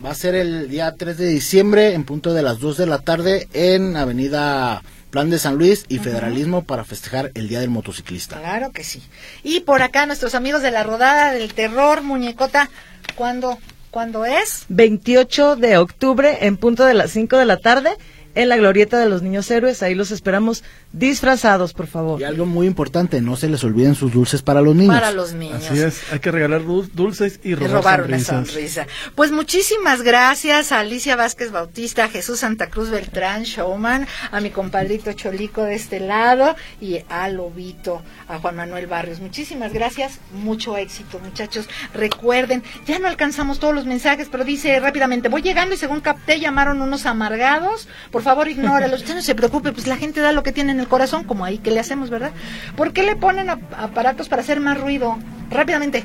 [0.04, 3.00] va a ser el día 3 de diciembre en punto de las 2 de la
[3.00, 8.38] tarde en Avenida Plan de San Luis y Federalismo para festejar el Día del Motociclista.
[8.38, 9.02] Claro que sí.
[9.42, 12.68] Y por acá nuestros amigos de la Rodada del Terror, Muñecota,
[13.14, 13.58] ¿cuándo,
[13.90, 14.66] ¿cuándo es?
[14.68, 17.90] 28 de octubre en punto de las 5 de la tarde
[18.34, 19.82] en la glorieta de los niños héroes.
[19.82, 22.20] Ahí los esperamos disfrazados, por favor.
[22.20, 24.94] Y algo muy importante, no se les olviden sus dulces para los niños.
[24.94, 25.64] Para los niños.
[25.64, 28.86] Así es, hay que regalar dulces y robar, una sonrisa.
[29.14, 34.50] Pues muchísimas gracias a Alicia Vázquez Bautista, a Jesús Santa Cruz Beltrán, showman, a mi
[34.50, 39.20] compadrito Cholico de este lado y a Lobito, a Juan Manuel Barrios.
[39.20, 41.68] Muchísimas gracias, mucho éxito, muchachos.
[41.94, 46.40] Recuerden, ya no alcanzamos todos los mensajes, pero dice rápidamente, voy llegando y según capté
[46.40, 47.88] llamaron unos amargados.
[48.10, 49.00] Por favor, ignóralos.
[49.00, 51.44] Usted no se preocupe, pues la gente da lo que tiene en el corazón, como
[51.44, 52.32] ahí que le hacemos, ¿verdad?
[52.76, 55.16] ¿Por qué le ponen aparatos para hacer más ruido?
[55.50, 56.04] Rápidamente.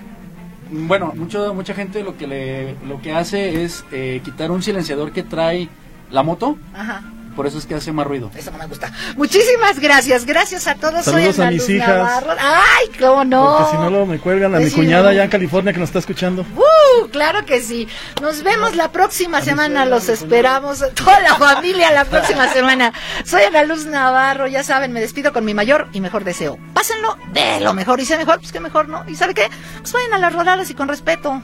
[0.72, 5.12] Bueno, mucho, mucha gente lo que le, lo que hace es eh, quitar un silenciador
[5.12, 5.70] que trae
[6.10, 6.58] la moto.
[6.74, 8.32] Ajá por eso es que hace más ruido.
[8.36, 8.92] Eso no me gusta.
[9.16, 11.06] Muchísimas gracias, gracias a todos.
[11.06, 12.24] Saludos a mis hijas.
[12.40, 13.58] Ay, cómo no.
[13.58, 16.00] Porque si no lo me cuelgan a mi cuñada allá en California que nos está
[16.00, 16.46] escuchando.
[16.56, 17.88] Uh, claro que sí.
[18.22, 20.84] Nos vemos la próxima semana, los esperamos.
[20.96, 22.94] Toda la familia la próxima semana.
[23.26, 26.58] Soy Ana Luz Navarro, ya saben, me despido con mi mayor y mejor deseo.
[26.74, 29.04] Pásenlo de lo mejor y sea mejor, pues que mejor, ¿no?
[29.08, 29.50] ¿Y sabe qué?
[29.80, 31.42] Pues vayan a las rodadas y con respeto.